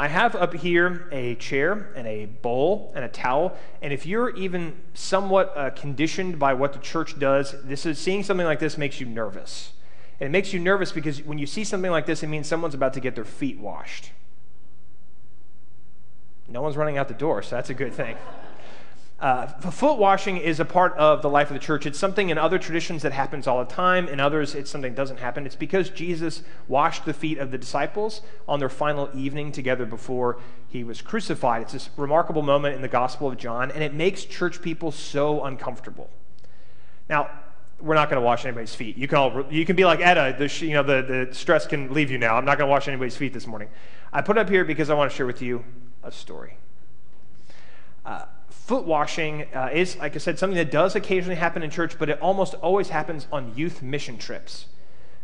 I 0.00 0.08
have 0.08 0.34
up 0.34 0.54
here 0.54 1.10
a 1.12 1.34
chair 1.34 1.92
and 1.94 2.06
a 2.06 2.24
bowl 2.24 2.90
and 2.94 3.04
a 3.04 3.08
towel. 3.08 3.54
And 3.82 3.92
if 3.92 4.06
you're 4.06 4.34
even 4.34 4.80
somewhat 4.94 5.52
uh, 5.54 5.68
conditioned 5.72 6.38
by 6.38 6.54
what 6.54 6.72
the 6.72 6.78
church 6.78 7.18
does, 7.18 7.54
this 7.64 7.84
is 7.84 7.98
seeing 7.98 8.22
something 8.22 8.46
like 8.46 8.60
this 8.60 8.78
makes 8.78 8.98
you 8.98 9.04
nervous. 9.04 9.74
And 10.18 10.26
it 10.26 10.30
makes 10.30 10.54
you 10.54 10.58
nervous 10.58 10.90
because 10.90 11.22
when 11.22 11.36
you 11.36 11.46
see 11.46 11.64
something 11.64 11.90
like 11.90 12.06
this, 12.06 12.22
it 12.22 12.28
means 12.28 12.46
someone's 12.46 12.72
about 12.72 12.94
to 12.94 13.00
get 13.00 13.14
their 13.14 13.26
feet 13.26 13.58
washed. 13.58 14.12
No 16.48 16.62
one's 16.62 16.78
running 16.78 16.96
out 16.96 17.08
the 17.08 17.12
door, 17.12 17.42
so 17.42 17.56
that's 17.56 17.68
a 17.68 17.74
good 17.74 17.92
thing. 17.92 18.16
Uh, 19.20 19.46
foot 19.46 19.98
washing 19.98 20.38
is 20.38 20.60
a 20.60 20.64
part 20.64 20.96
of 20.96 21.20
the 21.20 21.28
life 21.28 21.50
of 21.50 21.54
the 21.54 21.60
church. 21.60 21.84
It's 21.84 21.98
something 21.98 22.30
in 22.30 22.38
other 22.38 22.58
traditions 22.58 23.02
that 23.02 23.12
happens 23.12 23.46
all 23.46 23.62
the 23.62 23.70
time. 23.70 24.08
In 24.08 24.18
others, 24.18 24.54
it's 24.54 24.70
something 24.70 24.92
that 24.92 24.96
doesn't 24.96 25.18
happen. 25.18 25.44
It's 25.44 25.56
because 25.56 25.90
Jesus 25.90 26.42
washed 26.68 27.04
the 27.04 27.12
feet 27.12 27.36
of 27.36 27.50
the 27.50 27.58
disciples 27.58 28.22
on 28.48 28.60
their 28.60 28.70
final 28.70 29.10
evening 29.14 29.52
together 29.52 29.84
before 29.84 30.38
he 30.68 30.84
was 30.84 31.02
crucified. 31.02 31.62
It's 31.62 31.74
this 31.74 31.90
remarkable 31.98 32.40
moment 32.40 32.76
in 32.76 32.80
the 32.80 32.88
Gospel 32.88 33.28
of 33.28 33.36
John, 33.36 33.70
and 33.70 33.84
it 33.84 33.92
makes 33.92 34.24
church 34.24 34.62
people 34.62 34.90
so 34.90 35.44
uncomfortable. 35.44 36.08
Now, 37.10 37.28
we're 37.78 37.96
not 37.96 38.08
going 38.08 38.20
to 38.20 38.24
wash 38.24 38.46
anybody's 38.46 38.74
feet. 38.74 38.96
You 38.96 39.06
can, 39.06 39.18
all, 39.18 39.44
you 39.50 39.66
can 39.66 39.76
be 39.76 39.84
like 39.84 40.00
Etta, 40.00 40.34
the, 40.38 40.66
you 40.66 40.72
know, 40.72 40.82
the, 40.82 41.26
the 41.28 41.34
stress 41.34 41.66
can 41.66 41.92
leave 41.92 42.10
you 42.10 42.16
now. 42.16 42.36
I'm 42.36 42.46
not 42.46 42.56
going 42.56 42.68
to 42.68 42.72
wash 42.72 42.88
anybody's 42.88 43.18
feet 43.18 43.34
this 43.34 43.46
morning. 43.46 43.68
I 44.14 44.22
put 44.22 44.38
it 44.38 44.40
up 44.40 44.48
here 44.48 44.64
because 44.64 44.88
I 44.88 44.94
want 44.94 45.10
to 45.10 45.16
share 45.16 45.26
with 45.26 45.42
you 45.42 45.62
a 46.02 46.10
story. 46.10 46.56
Uh, 48.04 48.24
foot 48.66 48.84
washing 48.84 49.46
uh, 49.54 49.70
is, 49.72 49.96
like 49.96 50.14
I 50.14 50.18
said, 50.18 50.38
something 50.38 50.56
that 50.56 50.70
does 50.70 50.94
occasionally 50.94 51.36
happen 51.36 51.62
in 51.62 51.70
church, 51.70 51.98
but 51.98 52.08
it 52.08 52.20
almost 52.20 52.54
always 52.54 52.90
happens 52.90 53.26
on 53.32 53.52
youth 53.56 53.82
mission 53.82 54.16
trips. 54.16 54.66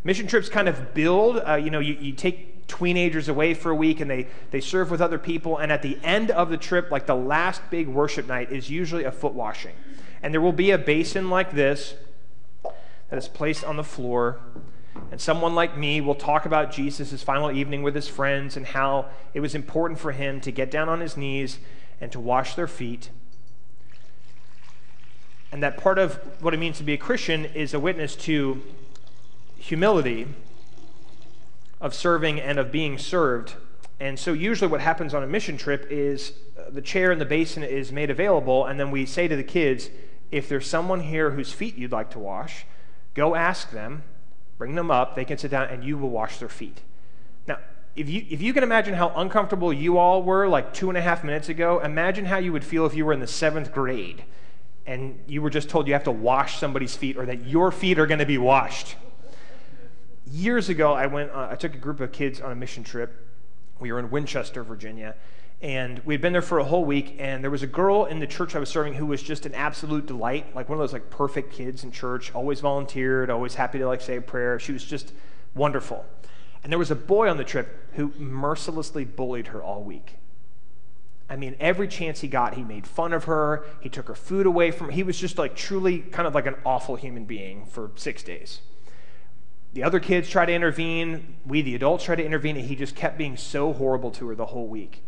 Mission 0.03 0.27
trips 0.27 0.49
kind 0.49 0.69
of 0.69 0.95
build, 0.95 1.43
uh, 1.47 1.55
you 1.55 1.71
know, 1.71 1.81
you, 1.81 1.95
you 1.95 2.13
take 2.13 2.67
teenagers 2.67 3.29
away 3.29 3.55
for 3.55 3.71
a 3.71 3.75
week 3.75 4.01
and 4.01 4.11
they, 4.11 4.27
they 4.51 4.61
serve 4.61 4.91
with 4.91 5.01
other 5.01 5.19
people. 5.19 5.59
And 5.59 5.71
at 5.71 5.83
the 5.83 5.99
end 6.03 6.31
of 6.31 6.51
the 6.51 6.57
trip, 6.57 6.91
like 6.91 7.07
the 7.07 7.15
last 7.15 7.63
big 7.71 7.89
worship 7.89 8.27
night, 8.27 8.51
is 8.51 8.71
usually 8.71 9.05
a 9.05 9.13
foot 9.13 9.33
washing. 9.33 9.75
And 10.23 10.33
there 10.33 10.41
will 10.41 10.53
be 10.53 10.71
a 10.71 10.79
basin 10.79 11.31
like 11.31 11.53
this 11.53 11.95
that 13.11 13.17
is 13.17 13.29
placed 13.29 13.65
on 13.65 13.77
the 13.77 13.85
floor. 13.85 14.41
And 15.11 15.21
someone 15.21 15.55
like 15.55 15.77
me 15.77 16.01
will 16.01 16.15
talk 16.15 16.47
about 16.47 16.73
Jesus' 16.73 17.23
final 17.23 17.53
evening 17.53 17.83
with 17.83 17.95
his 17.95 18.09
friends 18.09 18.57
and 18.57 18.67
how 18.67 19.07
it 19.35 19.41
was 19.41 19.55
important 19.55 20.01
for 20.01 20.13
him 20.13 20.41
to 20.41 20.51
get 20.51 20.71
down 20.71 20.89
on 20.89 21.01
his 21.01 21.17
knees 21.17 21.59
and 22.01 22.11
to 22.13 22.21
wash 22.21 22.55
their 22.55 22.67
feet. 22.67 23.11
And 25.53 25.63
that 25.63 25.77
part 25.77 25.99
of 25.99 26.15
what 26.43 26.55
it 26.55 26.59
means 26.59 26.79
to 26.79 26.85
be 26.85 26.95
a 26.95 26.99
Christian 26.99 27.45
is 27.47 27.73
a 27.73 27.81
witness 27.81 28.17
to 28.17 28.63
humility, 29.59 30.29
of 31.81 31.95
serving, 31.95 32.41
and 32.41 32.59
of 32.59 32.73
being 32.73 32.99
served. 32.99 33.55
And 33.99 34.19
so, 34.19 34.33
usually, 34.33 34.71
what 34.71 34.81
happens 34.81 35.15
on 35.15 35.23
a 35.23 35.27
mission 35.27 35.57
trip 35.57 35.87
is 35.91 36.33
uh, 36.59 36.71
the 36.71 36.83
chair 36.83 37.11
and 37.11 37.21
the 37.21 37.27
basin 37.27 37.63
is 37.63 37.93
made 37.93 38.11
available, 38.11 38.67
and 38.67 38.79
then 38.79 38.91
we 38.91 39.07
say 39.07 39.29
to 39.29 39.37
the 39.37 39.45
kids, 39.45 39.89
if 40.31 40.49
there's 40.49 40.67
someone 40.67 41.01
here 41.01 41.31
whose 41.31 41.53
feet 41.53 41.77
you'd 41.77 41.93
like 41.93 42.11
to 42.11 42.19
wash, 42.19 42.67
go 43.15 43.35
ask 43.35 43.71
them, 43.71 44.03
bring 44.59 44.75
them 44.75 44.91
up, 44.91 45.15
they 45.15 45.25
can 45.25 45.39
sit 45.39 45.51
down, 45.51 45.69
and 45.69 45.85
you 45.85 45.97
will 45.97 46.11
wash 46.11 46.39
their 46.39 46.49
feet. 46.49 46.83
Now, 47.47 47.59
if 47.95 48.11
you, 48.11 48.27
if 48.29 48.43
you 48.43 48.53
can 48.53 48.63
imagine 48.63 48.95
how 48.95 49.13
uncomfortable 49.17 49.73
you 49.73 49.97
all 49.97 50.23
were 50.23 50.47
like 50.49 50.75
two 50.75 50.89
and 50.91 50.99
a 50.99 51.03
half 51.03 51.25
minutes 51.25 51.49
ago, 51.49 51.81
imagine 51.81 52.27
how 52.27 52.37
you 52.37 52.53
would 52.53 52.65
feel 52.65 52.85
if 52.85 52.95
you 52.95 53.07
were 53.07 53.13
in 53.13 53.21
the 53.21 53.27
seventh 53.27 53.73
grade 53.73 54.25
and 54.87 55.19
you 55.27 55.43
were 55.43 55.51
just 55.51 55.69
told 55.69 55.87
you 55.89 55.95
have 55.95 56.05
to 56.05 56.13
wash 56.13 56.59
somebody's 56.59 56.97
feet 56.97 57.17
or 57.17 57.27
that 57.27 57.47
your 57.47 57.73
feet 57.73 57.99
are 57.99 58.07
going 58.07 58.21
to 58.21 58.27
be 58.27 58.39
washed. 58.39 58.97
Years 60.31 60.69
ago, 60.69 60.93
I 60.93 61.07
went. 61.07 61.31
Uh, 61.31 61.49
I 61.51 61.57
took 61.57 61.75
a 61.75 61.79
group 61.79 62.01
of 62.01 62.13
kids 62.13 62.41
on 62.41 62.53
a 62.53 62.55
mission 62.55 62.85
trip. 62.85 63.13
We 63.79 63.93
were 63.93 63.99
in 63.99 64.11
Winchester, 64.11 64.63
Virginia, 64.63 65.15
and 65.61 66.01
we'd 66.01 66.21
been 66.21 66.33
there 66.33 66.43
for 66.43 66.59
a 66.59 66.65
whole 66.65 66.85
week. 66.85 67.17
And 67.19 67.43
there 67.43 67.51
was 67.51 67.63
a 67.63 67.69
girl 67.69 68.07
in 68.07 68.21
the 68.21 68.27
church 68.27 68.57
I 68.57 68.59
was 68.59 68.69
serving 68.69 68.95
who 68.95 69.07
was 69.07 69.23
just 69.23 69.47
an 69.47 69.55
absolute 69.55 70.07
delight, 70.07 70.55
like 70.55 70.69
one 70.69 70.79
of 70.79 70.83
those 70.83 70.93
like 70.93 71.11
perfect 71.11 71.53
kids 71.53 71.85
in 71.85 71.93
church. 71.93 72.35
Always 72.35 72.61
volunteered, 72.61 73.31
always 73.31 73.55
happy 73.55 73.79
to 73.79 73.87
like 73.87 74.01
say 74.01 74.17
a 74.17 74.23
prayer. 74.23 74.59
She 74.59 74.73
was 74.73 74.85
just 74.85 75.13
wonderful. 75.55 76.05
And 76.63 76.73
there 76.73 76.79
was 76.79 76.91
a 76.91 76.97
boy 76.97 77.29
on 77.29 77.37
the 77.37 77.45
trip 77.45 77.93
who 77.93 78.13
mercilessly 78.19 79.05
bullied 79.05 79.49
her 79.49 79.63
all 79.63 79.83
week. 79.83 80.17
I 81.29 81.37
mean, 81.37 81.57
every 81.59 81.89
chance 81.89 82.21
he 82.21 82.29
got, 82.29 82.55
he 82.55 82.63
made 82.63 82.87
fun 82.87 83.13
of 83.13 83.25
her. 83.25 83.65
He 83.81 83.89
took 83.89 84.07
her 84.09 84.15
food 84.15 84.47
away 84.47 84.71
from 84.71 84.87
her. 84.87 84.93
He 84.93 85.03
was 85.03 85.19
just 85.19 85.39
like 85.39 85.57
truly 85.57 85.99
kind 85.99 86.27
of 86.29 86.35
like 86.35 86.47
an 86.47 86.55
awful 86.65 86.95
human 86.97 87.25
being 87.25 87.67
for 87.67 87.91
six 87.97 88.23
days. 88.23 88.61
The 89.73 89.83
other 89.83 90.01
kids 90.01 90.29
tried 90.31 90.47
to 90.47 90.55
intervene. 90.55 91.37
We, 91.45 91.63
the 91.63 91.75
adults, 91.75 92.05
tried 92.05 92.17
to 92.17 92.25
intervene, 92.25 92.57
and 92.57 92.65
he 92.65 92.77
just 92.77 92.95
kept 92.95 93.19
being 93.19 93.37
so 93.37 93.73
horrible 93.73 94.11
to 94.13 94.29
her 94.29 94.35
the 94.35 94.47
whole 94.47 94.69
week. 94.69 95.03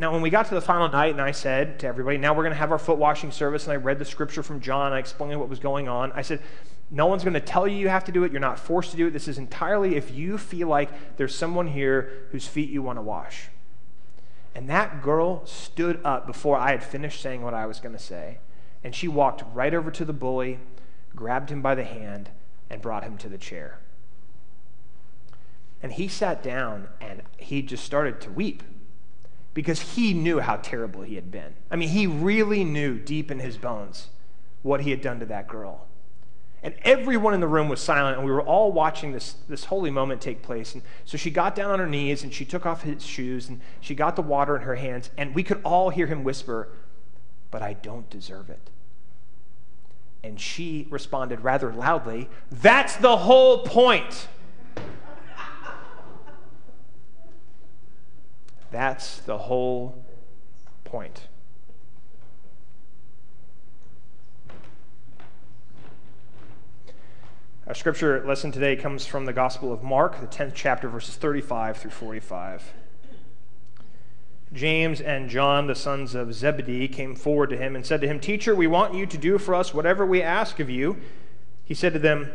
Now, 0.00 0.12
when 0.12 0.22
we 0.22 0.30
got 0.30 0.46
to 0.48 0.54
the 0.54 0.60
final 0.60 0.88
night, 0.88 1.12
and 1.12 1.20
I 1.20 1.32
said 1.32 1.80
to 1.80 1.86
everybody, 1.86 2.18
now 2.18 2.32
we're 2.32 2.44
going 2.44 2.52
to 2.52 2.58
have 2.58 2.72
our 2.72 2.78
foot 2.78 2.98
washing 2.98 3.30
service, 3.30 3.64
and 3.64 3.72
I 3.72 3.76
read 3.76 3.98
the 3.98 4.04
scripture 4.04 4.42
from 4.42 4.60
John, 4.60 4.92
I 4.92 4.98
explained 4.98 5.38
what 5.38 5.48
was 5.48 5.58
going 5.58 5.88
on. 5.88 6.12
I 6.12 6.22
said, 6.22 6.40
no 6.90 7.06
one's 7.06 7.22
going 7.22 7.34
to 7.34 7.40
tell 7.40 7.68
you 7.68 7.76
you 7.76 7.88
have 7.88 8.04
to 8.04 8.12
do 8.12 8.24
it. 8.24 8.32
You're 8.32 8.40
not 8.40 8.58
forced 8.58 8.92
to 8.92 8.96
do 8.96 9.08
it. 9.08 9.12
This 9.12 9.28
is 9.28 9.38
entirely 9.38 9.96
if 9.96 10.10
you 10.10 10.38
feel 10.38 10.68
like 10.68 11.16
there's 11.16 11.34
someone 11.34 11.66
here 11.66 12.26
whose 12.30 12.46
feet 12.46 12.70
you 12.70 12.80
want 12.80 12.98
to 12.98 13.02
wash. 13.02 13.48
And 14.58 14.68
that 14.70 15.02
girl 15.02 15.46
stood 15.46 16.00
up 16.04 16.26
before 16.26 16.56
I 16.56 16.72
had 16.72 16.82
finished 16.82 17.20
saying 17.20 17.42
what 17.42 17.54
I 17.54 17.64
was 17.66 17.78
going 17.78 17.94
to 17.94 18.02
say. 18.02 18.38
And 18.82 18.92
she 18.92 19.06
walked 19.06 19.44
right 19.54 19.72
over 19.72 19.88
to 19.92 20.04
the 20.04 20.12
bully, 20.12 20.58
grabbed 21.14 21.50
him 21.50 21.62
by 21.62 21.76
the 21.76 21.84
hand, 21.84 22.30
and 22.68 22.82
brought 22.82 23.04
him 23.04 23.16
to 23.18 23.28
the 23.28 23.38
chair. 23.38 23.78
And 25.80 25.92
he 25.92 26.08
sat 26.08 26.42
down 26.42 26.88
and 27.00 27.22
he 27.36 27.62
just 27.62 27.84
started 27.84 28.20
to 28.22 28.30
weep 28.30 28.64
because 29.54 29.94
he 29.94 30.12
knew 30.12 30.40
how 30.40 30.56
terrible 30.56 31.02
he 31.02 31.14
had 31.14 31.30
been. 31.30 31.54
I 31.70 31.76
mean, 31.76 31.90
he 31.90 32.08
really 32.08 32.64
knew 32.64 32.98
deep 32.98 33.30
in 33.30 33.38
his 33.38 33.56
bones 33.56 34.08
what 34.62 34.80
he 34.80 34.90
had 34.90 35.00
done 35.00 35.20
to 35.20 35.26
that 35.26 35.46
girl. 35.46 35.86
And 36.62 36.74
everyone 36.82 37.34
in 37.34 37.40
the 37.40 37.46
room 37.46 37.68
was 37.68 37.80
silent, 37.80 38.16
and 38.16 38.26
we 38.26 38.32
were 38.32 38.42
all 38.42 38.72
watching 38.72 39.12
this, 39.12 39.36
this 39.48 39.64
holy 39.64 39.90
moment 39.90 40.20
take 40.20 40.42
place. 40.42 40.74
And 40.74 40.82
so 41.04 41.16
she 41.16 41.30
got 41.30 41.54
down 41.54 41.70
on 41.70 41.78
her 41.78 41.86
knees 41.86 42.24
and 42.24 42.34
she 42.34 42.44
took 42.44 42.66
off 42.66 42.82
his 42.82 43.06
shoes 43.06 43.48
and 43.48 43.60
she 43.80 43.94
got 43.94 44.16
the 44.16 44.22
water 44.22 44.56
in 44.56 44.62
her 44.62 44.74
hands, 44.74 45.10
and 45.16 45.34
we 45.34 45.44
could 45.44 45.60
all 45.62 45.90
hear 45.90 46.06
him 46.06 46.24
whisper, 46.24 46.68
But 47.50 47.62
I 47.62 47.74
don't 47.74 48.10
deserve 48.10 48.50
it. 48.50 48.70
And 50.24 50.40
she 50.40 50.88
responded 50.90 51.40
rather 51.40 51.72
loudly, 51.72 52.28
That's 52.50 52.96
the 52.96 53.16
whole 53.18 53.58
point. 53.58 54.26
That's 58.70 59.20
the 59.20 59.38
whole 59.38 60.04
point. 60.84 61.28
Our 67.68 67.74
scripture 67.74 68.24
lesson 68.24 68.50
today 68.50 68.76
comes 68.76 69.04
from 69.04 69.26
the 69.26 69.32
Gospel 69.34 69.74
of 69.74 69.82
Mark, 69.82 70.22
the 70.22 70.26
10th 70.26 70.52
chapter, 70.54 70.88
verses 70.88 71.16
35 71.16 71.76
through 71.76 71.90
45. 71.90 72.72
James 74.54 75.02
and 75.02 75.28
John, 75.28 75.66
the 75.66 75.74
sons 75.74 76.14
of 76.14 76.32
Zebedee, 76.32 76.88
came 76.88 77.14
forward 77.14 77.50
to 77.50 77.58
him 77.58 77.76
and 77.76 77.84
said 77.84 78.00
to 78.00 78.06
him, 78.06 78.20
Teacher, 78.20 78.54
we 78.54 78.66
want 78.66 78.94
you 78.94 79.04
to 79.04 79.18
do 79.18 79.36
for 79.36 79.54
us 79.54 79.74
whatever 79.74 80.06
we 80.06 80.22
ask 80.22 80.60
of 80.60 80.70
you. 80.70 80.96
He 81.62 81.74
said 81.74 81.92
to 81.92 81.98
them, 81.98 82.30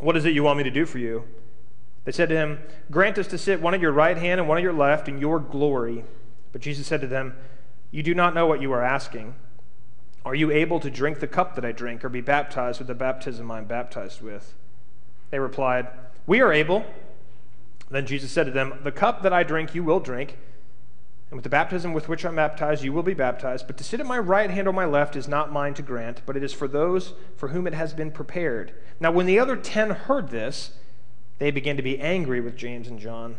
What 0.00 0.16
is 0.16 0.24
it 0.24 0.34
you 0.34 0.42
want 0.42 0.58
me 0.58 0.64
to 0.64 0.72
do 0.72 0.86
for 0.86 0.98
you? 0.98 1.22
They 2.04 2.10
said 2.10 2.28
to 2.30 2.36
him, 2.36 2.58
Grant 2.90 3.16
us 3.16 3.28
to 3.28 3.38
sit 3.38 3.60
one 3.60 3.74
at 3.74 3.80
your 3.80 3.92
right 3.92 4.16
hand 4.16 4.40
and 4.40 4.48
one 4.48 4.58
at 4.58 4.64
your 4.64 4.72
left 4.72 5.08
in 5.08 5.20
your 5.20 5.38
glory. 5.38 6.02
But 6.50 6.62
Jesus 6.62 6.88
said 6.88 7.00
to 7.02 7.06
them, 7.06 7.36
You 7.92 8.02
do 8.02 8.12
not 8.12 8.34
know 8.34 8.46
what 8.46 8.60
you 8.60 8.72
are 8.72 8.82
asking. 8.82 9.36
Are 10.24 10.34
you 10.34 10.50
able 10.50 10.80
to 10.80 10.90
drink 10.90 11.20
the 11.20 11.28
cup 11.28 11.54
that 11.54 11.64
I 11.64 11.70
drink 11.70 12.04
or 12.04 12.08
be 12.08 12.20
baptized 12.20 12.80
with 12.80 12.88
the 12.88 12.94
baptism 12.96 13.52
I 13.52 13.58
am 13.58 13.66
baptized 13.66 14.20
with? 14.20 14.56
They 15.34 15.40
replied, 15.40 15.88
We 16.28 16.40
are 16.42 16.52
able. 16.52 16.84
Then 17.90 18.06
Jesus 18.06 18.30
said 18.30 18.46
to 18.46 18.52
them, 18.52 18.78
The 18.84 18.92
cup 18.92 19.22
that 19.22 19.32
I 19.32 19.42
drink, 19.42 19.74
you 19.74 19.82
will 19.82 19.98
drink, 19.98 20.38
and 21.28 21.36
with 21.36 21.42
the 21.42 21.48
baptism 21.48 21.92
with 21.92 22.08
which 22.08 22.24
I'm 22.24 22.36
baptized, 22.36 22.84
you 22.84 22.92
will 22.92 23.02
be 23.02 23.14
baptized. 23.14 23.66
But 23.66 23.76
to 23.78 23.82
sit 23.82 23.98
at 23.98 24.06
my 24.06 24.16
right 24.16 24.48
hand 24.48 24.68
or 24.68 24.72
my 24.72 24.84
left 24.84 25.16
is 25.16 25.26
not 25.26 25.50
mine 25.50 25.74
to 25.74 25.82
grant, 25.82 26.22
but 26.24 26.36
it 26.36 26.44
is 26.44 26.52
for 26.52 26.68
those 26.68 27.14
for 27.36 27.48
whom 27.48 27.66
it 27.66 27.74
has 27.74 27.92
been 27.92 28.12
prepared. 28.12 28.74
Now, 29.00 29.10
when 29.10 29.26
the 29.26 29.40
other 29.40 29.56
ten 29.56 29.90
heard 29.90 30.28
this, 30.28 30.74
they 31.40 31.50
began 31.50 31.76
to 31.76 31.82
be 31.82 31.98
angry 31.98 32.40
with 32.40 32.56
James 32.56 32.86
and 32.86 33.00
John. 33.00 33.34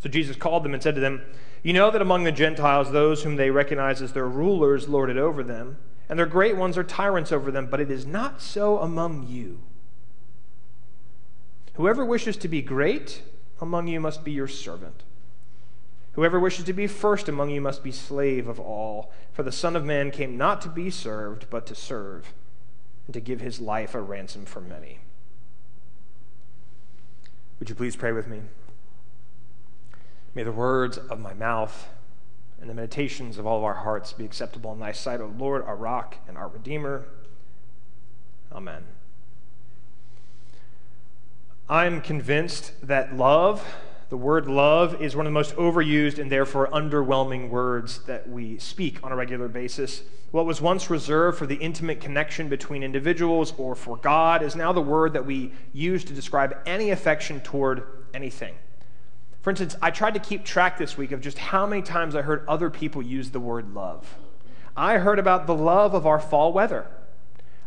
So 0.00 0.08
Jesus 0.08 0.34
called 0.34 0.64
them 0.64 0.74
and 0.74 0.82
said 0.82 0.96
to 0.96 1.00
them, 1.00 1.22
You 1.62 1.74
know 1.74 1.92
that 1.92 2.02
among 2.02 2.24
the 2.24 2.32
Gentiles, 2.32 2.90
those 2.90 3.22
whom 3.22 3.36
they 3.36 3.50
recognize 3.50 4.02
as 4.02 4.14
their 4.14 4.28
rulers 4.28 4.88
lord 4.88 5.10
it 5.10 5.16
over 5.16 5.44
them, 5.44 5.76
and 6.08 6.18
their 6.18 6.26
great 6.26 6.56
ones 6.56 6.76
are 6.76 6.82
tyrants 6.82 7.30
over 7.30 7.52
them, 7.52 7.68
but 7.70 7.78
it 7.78 7.88
is 7.88 8.04
not 8.04 8.42
so 8.42 8.80
among 8.80 9.28
you. 9.28 9.60
Whoever 11.74 12.04
wishes 12.04 12.36
to 12.38 12.48
be 12.48 12.62
great 12.62 13.22
among 13.60 13.88
you 13.88 14.00
must 14.00 14.24
be 14.24 14.32
your 14.32 14.48
servant. 14.48 15.04
Whoever 16.12 16.38
wishes 16.38 16.66
to 16.66 16.72
be 16.72 16.86
first 16.86 17.28
among 17.28 17.50
you 17.50 17.60
must 17.60 17.82
be 17.82 17.92
slave 17.92 18.46
of 18.46 18.60
all. 18.60 19.10
For 19.32 19.42
the 19.42 19.52
Son 19.52 19.74
of 19.76 19.84
Man 19.84 20.10
came 20.10 20.36
not 20.36 20.60
to 20.62 20.68
be 20.68 20.90
served, 20.90 21.46
but 21.48 21.66
to 21.66 21.74
serve, 21.74 22.34
and 23.06 23.14
to 23.14 23.20
give 23.20 23.40
his 23.40 23.60
life 23.60 23.94
a 23.94 24.00
ransom 24.00 24.44
for 24.44 24.60
many. 24.60 24.98
Would 27.58 27.70
you 27.70 27.74
please 27.74 27.96
pray 27.96 28.12
with 28.12 28.26
me? 28.26 28.40
May 30.34 30.42
the 30.42 30.52
words 30.52 30.98
of 30.98 31.18
my 31.18 31.32
mouth 31.32 31.88
and 32.60 32.68
the 32.68 32.74
meditations 32.74 33.38
of 33.38 33.46
all 33.46 33.58
of 33.58 33.64
our 33.64 33.74
hearts 33.74 34.12
be 34.12 34.24
acceptable 34.24 34.72
in 34.72 34.80
thy 34.80 34.92
sight, 34.92 35.20
O 35.20 35.32
Lord, 35.38 35.64
our 35.64 35.76
rock 35.76 36.16
and 36.28 36.36
our 36.36 36.48
redeemer. 36.48 37.06
Amen. 38.52 38.84
I'm 41.72 42.02
convinced 42.02 42.74
that 42.86 43.16
love, 43.16 43.64
the 44.10 44.16
word 44.18 44.46
love, 44.46 45.00
is 45.00 45.16
one 45.16 45.24
of 45.24 45.30
the 45.30 45.34
most 45.34 45.56
overused 45.56 46.18
and 46.18 46.30
therefore 46.30 46.68
underwhelming 46.70 47.48
words 47.48 48.00
that 48.00 48.28
we 48.28 48.58
speak 48.58 49.02
on 49.02 49.10
a 49.10 49.16
regular 49.16 49.48
basis. 49.48 50.02
What 50.32 50.44
was 50.44 50.60
once 50.60 50.90
reserved 50.90 51.38
for 51.38 51.46
the 51.46 51.54
intimate 51.54 51.98
connection 51.98 52.50
between 52.50 52.82
individuals 52.82 53.54
or 53.56 53.74
for 53.74 53.96
God 53.96 54.42
is 54.42 54.54
now 54.54 54.74
the 54.74 54.82
word 54.82 55.14
that 55.14 55.24
we 55.24 55.52
use 55.72 56.04
to 56.04 56.12
describe 56.12 56.58
any 56.66 56.90
affection 56.90 57.40
toward 57.40 57.84
anything. 58.12 58.54
For 59.40 59.48
instance, 59.48 59.74
I 59.80 59.90
tried 59.90 60.12
to 60.12 60.20
keep 60.20 60.44
track 60.44 60.76
this 60.76 60.98
week 60.98 61.10
of 61.12 61.22
just 61.22 61.38
how 61.38 61.66
many 61.66 61.80
times 61.80 62.14
I 62.14 62.20
heard 62.20 62.44
other 62.46 62.68
people 62.68 63.00
use 63.00 63.30
the 63.30 63.40
word 63.40 63.72
love. 63.72 64.18
I 64.76 64.98
heard 64.98 65.18
about 65.18 65.46
the 65.46 65.54
love 65.54 65.94
of 65.94 66.06
our 66.06 66.20
fall 66.20 66.52
weather. 66.52 66.86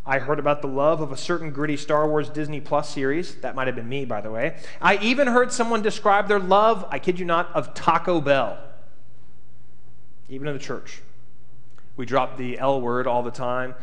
I 0.08 0.20
heard 0.20 0.38
about 0.38 0.62
the 0.62 0.68
love 0.68 1.00
of 1.00 1.10
a 1.10 1.16
certain 1.16 1.50
gritty 1.50 1.76
Star 1.76 2.08
Wars 2.08 2.28
Disney 2.28 2.60
Plus 2.60 2.88
series. 2.88 3.34
That 3.36 3.56
might 3.56 3.66
have 3.66 3.74
been 3.74 3.88
me, 3.88 4.04
by 4.04 4.20
the 4.20 4.30
way. 4.30 4.56
I 4.80 4.98
even 4.98 5.26
heard 5.26 5.52
someone 5.52 5.82
describe 5.82 6.28
their 6.28 6.38
love, 6.38 6.86
I 6.90 7.00
kid 7.00 7.18
you 7.18 7.24
not, 7.24 7.52
of 7.56 7.74
Taco 7.74 8.20
Bell. 8.20 8.56
Even 10.28 10.46
in 10.46 10.54
the 10.54 10.60
church. 10.60 11.02
We 11.96 12.06
drop 12.06 12.36
the 12.36 12.58
L 12.58 12.80
word 12.80 13.08
all 13.08 13.24
the 13.24 13.32
time. 13.32 13.74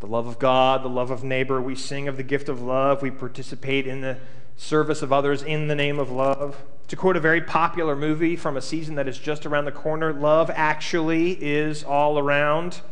The 0.00 0.06
love 0.06 0.26
of 0.26 0.38
God, 0.38 0.82
the 0.82 0.88
love 0.88 1.10
of 1.10 1.24
neighbor. 1.24 1.62
We 1.62 1.74
sing 1.74 2.08
of 2.08 2.18
the 2.18 2.22
gift 2.22 2.50
of 2.50 2.60
love. 2.60 3.00
We 3.00 3.10
participate 3.10 3.86
in 3.86 4.02
the 4.02 4.18
service 4.56 5.00
of 5.00 5.14
others 5.14 5.42
in 5.42 5.68
the 5.68 5.74
name 5.74 5.98
of 5.98 6.10
love. 6.10 6.62
To 6.88 6.96
quote 6.96 7.16
a 7.16 7.20
very 7.20 7.40
popular 7.40 7.96
movie 7.96 8.36
from 8.36 8.58
a 8.58 8.60
season 8.60 8.96
that 8.96 9.08
is 9.08 9.18
just 9.18 9.46
around 9.46 9.64
the 9.64 9.72
corner, 9.72 10.12
love 10.12 10.50
actually 10.54 11.42
is 11.42 11.82
all 11.82 12.18
around. 12.18 12.82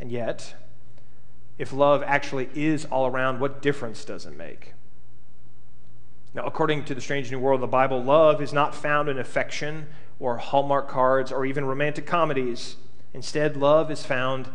And 0.00 0.10
yet, 0.10 0.54
if 1.58 1.72
love 1.72 2.02
actually 2.04 2.48
is 2.54 2.84
all 2.86 3.06
around, 3.06 3.40
what 3.40 3.62
difference 3.62 4.04
does 4.04 4.26
it 4.26 4.36
make? 4.36 4.74
Now, 6.34 6.44
according 6.44 6.84
to 6.86 6.94
the 6.94 7.00
Strange 7.00 7.30
New 7.30 7.38
World 7.38 7.58
of 7.58 7.60
the 7.62 7.66
Bible, 7.68 8.02
love 8.02 8.42
is 8.42 8.52
not 8.52 8.74
found 8.74 9.08
in 9.08 9.18
affection 9.18 9.86
or 10.18 10.38
Hallmark 10.38 10.88
cards 10.88 11.30
or 11.30 11.46
even 11.46 11.64
romantic 11.64 12.06
comedies. 12.06 12.76
Instead, 13.12 13.56
love 13.56 13.90
is 13.90 14.04
found 14.04 14.48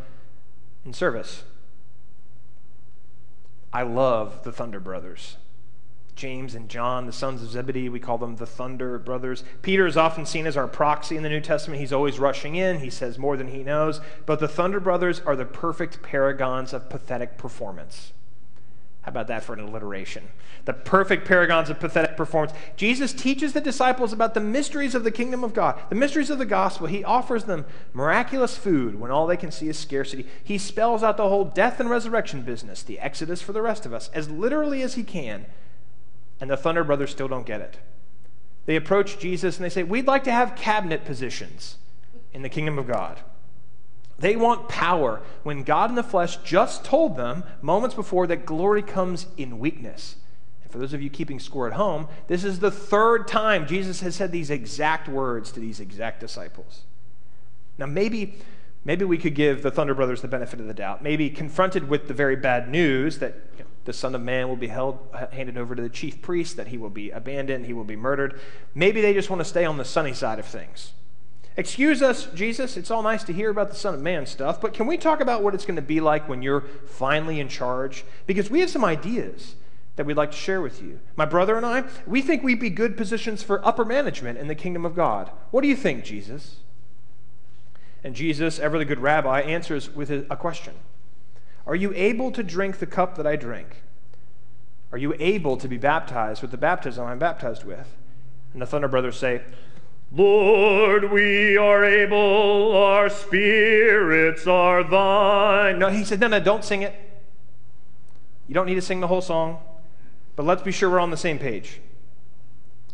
in 0.85 0.93
service. 0.93 1.43
I 3.71 3.83
love 3.83 4.43
the 4.43 4.51
Thunder 4.51 4.79
Brothers. 4.79 5.37
James 6.19 6.53
and 6.53 6.67
John, 6.67 7.05
the 7.05 7.13
sons 7.13 7.41
of 7.41 7.49
Zebedee. 7.49 7.87
We 7.87 8.01
call 8.01 8.17
them 8.17 8.35
the 8.35 8.45
Thunder 8.45 8.99
Brothers. 8.99 9.45
Peter 9.61 9.87
is 9.87 9.95
often 9.95 10.25
seen 10.25 10.45
as 10.45 10.57
our 10.57 10.67
proxy 10.67 11.15
in 11.15 11.23
the 11.23 11.29
New 11.29 11.39
Testament. 11.39 11.79
He's 11.79 11.93
always 11.93 12.19
rushing 12.19 12.55
in, 12.55 12.79
he 12.79 12.89
says 12.89 13.17
more 13.17 13.37
than 13.37 13.47
he 13.47 13.63
knows. 13.63 14.01
But 14.25 14.41
the 14.41 14.47
Thunder 14.49 14.81
Brothers 14.81 15.21
are 15.21 15.37
the 15.37 15.45
perfect 15.45 16.03
paragons 16.03 16.73
of 16.73 16.89
pathetic 16.89 17.37
performance. 17.37 18.11
How 19.03 19.11
about 19.11 19.27
that 19.27 19.45
for 19.45 19.53
an 19.53 19.61
alliteration? 19.61 20.27
The 20.65 20.73
perfect 20.73 21.25
paragons 21.25 21.69
of 21.69 21.79
pathetic 21.79 22.17
performance. 22.17 22.51
Jesus 22.75 23.13
teaches 23.13 23.53
the 23.53 23.61
disciples 23.61 24.11
about 24.11 24.33
the 24.33 24.41
mysteries 24.41 24.95
of 24.95 25.05
the 25.05 25.11
kingdom 25.11 25.41
of 25.45 25.53
God, 25.53 25.79
the 25.87 25.95
mysteries 25.95 26.29
of 26.29 26.37
the 26.37 26.45
gospel. 26.45 26.87
He 26.87 27.01
offers 27.01 27.45
them 27.45 27.65
miraculous 27.93 28.57
food 28.57 28.99
when 28.99 29.09
all 29.09 29.25
they 29.25 29.37
can 29.37 29.51
see 29.51 29.69
is 29.69 29.79
scarcity. 29.79 30.25
He 30.43 30.57
spells 30.57 31.01
out 31.01 31.15
the 31.15 31.29
whole 31.29 31.45
death 31.45 31.79
and 31.79 31.89
resurrection 31.89 32.41
business, 32.41 32.83
the 32.83 32.99
Exodus 32.99 33.41
for 33.41 33.53
the 33.53 33.61
rest 33.61 33.85
of 33.85 33.93
us, 33.93 34.09
as 34.13 34.29
literally 34.29 34.81
as 34.81 34.95
he 34.95 35.03
can 35.03 35.45
and 36.39 36.49
the 36.49 36.57
Thunder 36.57 36.83
Brothers 36.83 37.11
still 37.11 37.27
don't 37.27 37.45
get 37.45 37.61
it. 37.61 37.77
They 38.65 38.75
approach 38.75 39.19
Jesus 39.19 39.57
and 39.57 39.65
they 39.65 39.69
say, 39.69 39.83
We'd 39.83 40.07
like 40.07 40.23
to 40.25 40.31
have 40.31 40.55
cabinet 40.55 41.05
positions 41.05 41.77
in 42.33 42.41
the 42.41 42.49
kingdom 42.49 42.77
of 42.77 42.87
God. 42.87 43.19
They 44.19 44.35
want 44.35 44.67
power 44.67 45.21
when 45.43 45.63
God 45.63 45.89
in 45.89 45.95
the 45.95 46.03
flesh 46.03 46.37
just 46.37 46.83
told 46.83 47.15
them 47.15 47.43
moments 47.61 47.95
before 47.95 48.27
that 48.27 48.45
glory 48.45 48.81
comes 48.81 49.27
in 49.37 49.59
weakness. 49.59 50.17
And 50.61 50.71
for 50.71 50.77
those 50.77 50.93
of 50.93 51.01
you 51.01 51.09
keeping 51.09 51.39
score 51.39 51.67
at 51.67 51.73
home, 51.73 52.07
this 52.27 52.43
is 52.43 52.59
the 52.59 52.71
third 52.71 53.27
time 53.27 53.65
Jesus 53.65 54.01
has 54.01 54.15
said 54.15 54.31
these 54.31 54.49
exact 54.49 55.07
words 55.07 55.51
to 55.53 55.59
these 55.59 55.79
exact 55.79 56.19
disciples. 56.19 56.81
Now, 57.77 57.85
maybe, 57.85 58.35
maybe 58.85 59.05
we 59.05 59.17
could 59.17 59.35
give 59.35 59.63
the 59.63 59.71
Thunder 59.71 59.93
Brothers 59.93 60.21
the 60.21 60.27
benefit 60.27 60.59
of 60.59 60.67
the 60.67 60.73
doubt. 60.73 61.03
Maybe 61.03 61.29
confronted 61.29 61.89
with 61.89 62.07
the 62.07 62.13
very 62.13 62.35
bad 62.35 62.69
news 62.69 63.19
that 63.19 63.35
you 63.57 63.63
know, 63.63 63.69
the 63.85 63.93
Son 63.93 64.15
of 64.15 64.21
Man 64.21 64.47
will 64.47 64.55
be 64.55 64.67
held, 64.67 64.99
handed 65.31 65.57
over 65.57 65.75
to 65.75 65.81
the 65.81 65.89
chief 65.89 66.21
priest, 66.21 66.57
that 66.57 66.67
he 66.67 66.77
will 66.77 66.89
be 66.89 67.09
abandoned, 67.11 67.65
he 67.65 67.73
will 67.73 67.83
be 67.83 67.95
murdered. 67.95 68.39
Maybe 68.75 69.01
they 69.01 69.13
just 69.13 69.29
want 69.29 69.39
to 69.39 69.45
stay 69.45 69.65
on 69.65 69.77
the 69.77 69.85
sunny 69.85 70.13
side 70.13 70.39
of 70.39 70.45
things. 70.45 70.93
Excuse 71.57 72.01
us, 72.01 72.27
Jesus, 72.33 72.77
it's 72.77 72.89
all 72.89 73.03
nice 73.03 73.23
to 73.25 73.33
hear 73.33 73.49
about 73.49 73.69
the 73.69 73.75
Son 73.75 73.93
of 73.93 74.01
Man 74.01 74.25
stuff, 74.25 74.61
but 74.61 74.73
can 74.73 74.87
we 74.87 74.97
talk 74.97 75.19
about 75.19 75.43
what 75.43 75.53
it's 75.53 75.65
going 75.65 75.75
to 75.75 75.81
be 75.81 75.99
like 75.99 76.29
when 76.29 76.41
you're 76.41 76.61
finally 76.85 77.39
in 77.39 77.49
charge? 77.49 78.05
Because 78.27 78.49
we 78.49 78.61
have 78.61 78.69
some 78.69 78.85
ideas 78.85 79.55
that 79.97 80.05
we'd 80.05 80.15
like 80.15 80.31
to 80.31 80.37
share 80.37 80.61
with 80.61 80.81
you. 80.81 81.01
My 81.17 81.25
brother 81.25 81.57
and 81.57 81.65
I, 81.65 81.83
we 82.07 82.21
think 82.21 82.41
we'd 82.43 82.61
be 82.61 82.69
good 82.69 82.95
positions 82.95 83.43
for 83.43 83.65
upper 83.67 83.83
management 83.83 84.39
in 84.39 84.47
the 84.47 84.55
kingdom 84.55 84.85
of 84.85 84.95
God. 84.95 85.31
What 85.51 85.59
do 85.59 85.67
you 85.67 85.75
think, 85.75 86.05
Jesus? 86.05 86.57
And 88.03 88.15
Jesus, 88.15 88.59
ever 88.59 88.77
the 88.77 88.85
good 88.85 88.99
rabbi, 88.99 89.41
answers 89.41 89.93
with 89.93 90.09
a 90.09 90.35
question 90.35 90.73
are 91.67 91.75
you 91.75 91.93
able 91.93 92.31
to 92.31 92.41
drink 92.41 92.79
the 92.79 92.87
cup 92.87 93.15
that 93.17 93.27
I 93.27 93.35
drink? 93.35 93.83
Are 94.91 94.97
you 94.97 95.13
able 95.19 95.55
to 95.57 95.67
be 95.67 95.77
baptized 95.77 96.41
with 96.41 96.49
the 96.49 96.57
baptism 96.57 97.05
I'm 97.05 97.19
baptized 97.19 97.63
with? 97.63 97.95
And 98.53 98.61
the 98.61 98.65
Thunder 98.65 98.87
Brothers 98.87 99.17
say, 99.17 99.41
Lord, 100.11 101.11
we 101.11 101.55
are 101.57 101.85
able, 101.85 102.75
our 102.75 103.09
spirits 103.09 104.47
are 104.47 104.83
thine. 104.83 105.77
No, 105.77 105.89
he 105.89 106.03
said, 106.03 106.19
No, 106.19 106.27
no, 106.27 106.39
don't 106.39 106.63
sing 106.63 106.81
it. 106.81 106.95
You 108.47 108.55
don't 108.55 108.65
need 108.65 108.75
to 108.75 108.81
sing 108.81 108.99
the 108.99 109.07
whole 109.07 109.21
song, 109.21 109.59
but 110.35 110.47
let's 110.47 110.63
be 110.63 110.71
sure 110.71 110.89
we're 110.89 110.99
on 110.99 111.11
the 111.11 111.17
same 111.17 111.37
page. 111.37 111.79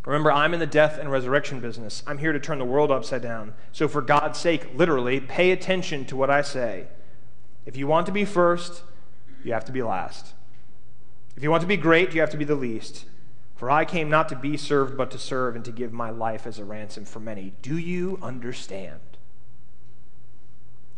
Remember, 0.05 0.31
I'm 0.31 0.53
in 0.53 0.59
the 0.59 0.67
death 0.67 0.99
and 0.99 1.11
resurrection 1.11 1.59
business. 1.59 2.03
I'm 2.05 2.19
here 2.19 2.31
to 2.31 2.39
turn 2.39 2.59
the 2.59 2.65
world 2.65 2.91
upside 2.91 3.23
down. 3.23 3.53
So, 3.71 3.87
for 3.87 4.01
God's 4.01 4.39
sake, 4.39 4.75
literally, 4.75 5.19
pay 5.19 5.51
attention 5.51 6.05
to 6.05 6.15
what 6.15 6.29
I 6.29 6.43
say. 6.43 6.87
If 7.65 7.75
you 7.75 7.87
want 7.87 8.05
to 8.05 8.11
be 8.11 8.23
first, 8.23 8.83
you 9.43 9.53
have 9.53 9.65
to 9.65 9.71
be 9.71 9.81
last. 9.81 10.33
If 11.35 11.41
you 11.41 11.49
want 11.49 11.61
to 11.61 11.67
be 11.67 11.77
great, 11.77 12.13
you 12.13 12.21
have 12.21 12.29
to 12.29 12.37
be 12.37 12.45
the 12.45 12.55
least. 12.55 13.05
For 13.55 13.71
I 13.71 13.83
came 13.83 14.09
not 14.09 14.29
to 14.29 14.35
be 14.35 14.57
served, 14.57 14.95
but 14.95 15.09
to 15.11 15.17
serve 15.17 15.55
and 15.55 15.65
to 15.65 15.71
give 15.71 15.91
my 15.91 16.11
life 16.11 16.45
as 16.45 16.59
a 16.59 16.65
ransom 16.65 17.05
for 17.05 17.19
many. 17.19 17.53
Do 17.61 17.77
you 17.77 18.19
understand? 18.21 18.99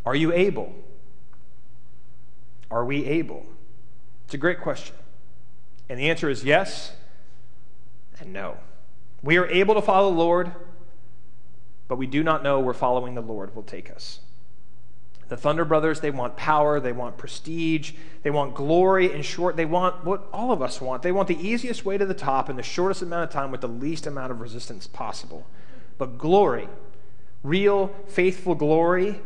Are 0.05 0.15
you 0.15 0.34
able? 0.34 0.74
Are 2.70 2.84
we 2.84 3.05
able? 3.05 3.46
It's 4.25 4.34
a 4.34 4.38
great 4.38 4.60
question. 4.60 4.96
And 5.88 5.98
the 5.98 6.10
answer 6.10 6.29
is 6.29 6.43
yes 6.43 6.91
and 8.20 8.34
no. 8.34 8.58
We 9.24 9.38
are 9.38 9.47
able 9.47 9.75
to 9.75 9.81
follow 9.81 10.12
the 10.12 10.17
Lord, 10.17 10.51
but 11.88 11.97
we 11.97 12.07
do 12.07 12.24
not 12.24 12.43
know 12.43 12.59
where 12.59 12.74
following 12.74 13.15
the 13.15 13.21
Lord 13.21 13.55
will 13.55 13.63
take 13.63 13.89
us. 13.91 14.19
The 15.29 15.38
Thunder 15.38 15.65
Brothers, 15.65 16.00
they 16.00 16.12
want 16.12 16.38
power, 16.38 16.79
they 16.79 16.93
want 16.93 17.17
prestige, 17.17 17.91
they 18.24 18.29
want 18.29 18.55
glory. 18.55 19.12
In 19.12 19.21
short, 19.21 19.57
they 19.57 19.65
want 19.65 20.05
what 20.05 20.27
all 20.31 20.53
of 20.53 20.62
us 20.62 20.79
want. 20.79 21.03
They 21.03 21.12
want 21.12 21.27
the 21.27 21.47
easiest 21.47 21.83
way 21.83 21.97
to 21.97 22.05
the 22.05 22.13
top 22.13 22.50
in 22.50 22.55
the 22.55 22.63
shortest 22.63 23.01
amount 23.01 23.25
of 23.25 23.29
time 23.29 23.51
with 23.51 23.62
the 23.62 23.67
least 23.67 24.07
amount 24.07 24.31
of 24.31 24.39
resistance 24.39 24.88
possible. 24.88 25.45
But 25.97 26.17
glory, 26.17 26.69
real, 27.43 27.93
faithful 28.07 28.55
glory, 28.55 29.19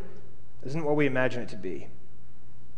isn't 0.63 0.83
what 0.83 0.95
we 0.95 1.05
imagine 1.05 1.43
it 1.43 1.49
to 1.49 1.55
be. 1.55 1.87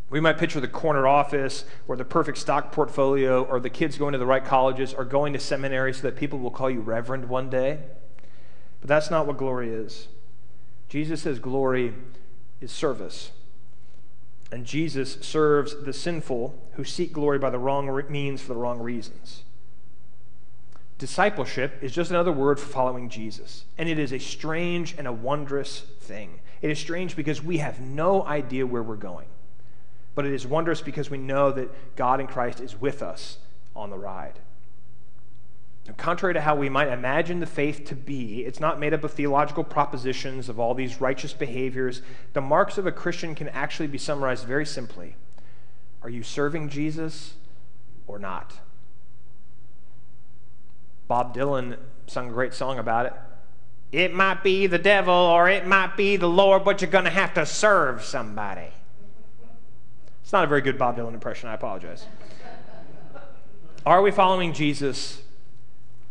We 0.09 0.19
might 0.19 0.37
picture 0.37 0.59
the 0.59 0.67
corner 0.67 1.07
office 1.07 1.65
or 1.87 1.95
the 1.95 2.05
perfect 2.05 2.37
stock 2.37 2.71
portfolio 2.71 3.43
or 3.43 3.59
the 3.59 3.69
kids 3.69 3.97
going 3.97 4.13
to 4.13 4.19
the 4.19 4.25
right 4.25 4.45
colleges 4.45 4.93
or 4.93 5.05
going 5.05 5.33
to 5.33 5.39
seminary 5.39 5.93
so 5.93 6.03
that 6.03 6.15
people 6.15 6.39
will 6.39 6.51
call 6.51 6.69
you 6.69 6.81
reverend 6.81 7.29
one 7.29 7.49
day. 7.49 7.79
But 8.79 8.89
that's 8.89 9.09
not 9.09 9.25
what 9.25 9.37
glory 9.37 9.69
is. 9.69 10.07
Jesus 10.89 11.23
says 11.23 11.39
glory 11.39 11.93
is 12.61 12.71
service. 12.71 13.31
And 14.51 14.65
Jesus 14.65 15.17
serves 15.21 15.83
the 15.83 15.93
sinful 15.93 16.53
who 16.73 16.83
seek 16.83 17.11
glory 17.11 17.39
by 17.39 17.49
the 17.49 17.57
wrong 17.57 18.03
means 18.09 18.41
for 18.41 18.49
the 18.49 18.59
wrong 18.59 18.79
reasons. 18.79 19.43
Discipleship 20.99 21.79
is 21.81 21.91
just 21.91 22.11
another 22.11 22.31
word 22.31 22.59
for 22.59 22.67
following 22.67 23.09
Jesus. 23.09 23.65
And 23.77 23.89
it 23.89 23.97
is 23.97 24.13
a 24.13 24.19
strange 24.19 24.93
and 24.97 25.07
a 25.07 25.11
wondrous 25.11 25.79
thing. 25.99 26.39
It 26.61 26.69
is 26.69 26.77
strange 26.77 27.15
because 27.15 27.43
we 27.43 27.57
have 27.57 27.79
no 27.79 28.23
idea 28.23 28.67
where 28.67 28.83
we're 28.83 28.95
going. 28.95 29.25
But 30.15 30.25
it 30.25 30.33
is 30.33 30.45
wondrous 30.45 30.81
because 30.81 31.09
we 31.09 31.17
know 31.17 31.51
that 31.51 31.95
God 31.95 32.19
in 32.19 32.27
Christ 32.27 32.59
is 32.59 32.79
with 32.79 33.01
us 33.01 33.37
on 33.75 33.89
the 33.89 33.97
ride. 33.97 34.39
Contrary 35.97 36.33
to 36.33 36.41
how 36.41 36.55
we 36.55 36.69
might 36.69 36.87
imagine 36.87 37.41
the 37.41 37.45
faith 37.45 37.83
to 37.85 37.95
be, 37.95 38.45
it's 38.45 38.61
not 38.61 38.79
made 38.79 38.93
up 38.93 39.03
of 39.03 39.11
theological 39.11 39.65
propositions 39.65 40.47
of 40.47 40.57
all 40.57 40.73
these 40.73 41.01
righteous 41.01 41.33
behaviors. 41.33 42.01
The 42.31 42.41
marks 42.41 42.77
of 42.77 42.87
a 42.87 42.91
Christian 42.91 43.35
can 43.35 43.49
actually 43.49 43.87
be 43.87 43.97
summarized 43.97 44.45
very 44.45 44.65
simply 44.65 45.15
Are 46.01 46.09
you 46.09 46.23
serving 46.23 46.69
Jesus 46.69 47.33
or 48.07 48.17
not? 48.17 48.53
Bob 51.07 51.35
Dylan 51.35 51.77
sung 52.07 52.29
a 52.29 52.33
great 52.33 52.53
song 52.53 52.79
about 52.79 53.05
it. 53.05 53.13
It 53.91 54.13
might 54.13 54.41
be 54.41 54.67
the 54.67 54.79
devil 54.79 55.13
or 55.13 55.49
it 55.49 55.67
might 55.67 55.97
be 55.97 56.15
the 56.15 56.29
Lord, 56.29 56.63
but 56.63 56.81
you're 56.81 56.89
going 56.89 57.03
to 57.03 57.11
have 57.11 57.33
to 57.33 57.45
serve 57.45 58.03
somebody. 58.03 58.69
It's 60.23 60.31
not 60.31 60.45
a 60.45 60.47
very 60.47 60.61
good 60.61 60.77
Bob 60.77 60.97
Dylan 60.97 61.13
impression. 61.13 61.49
I 61.49 61.53
apologize. 61.53 62.05
Are 63.85 64.01
we 64.01 64.09
following 64.09 64.53
Jesus 64.53 65.21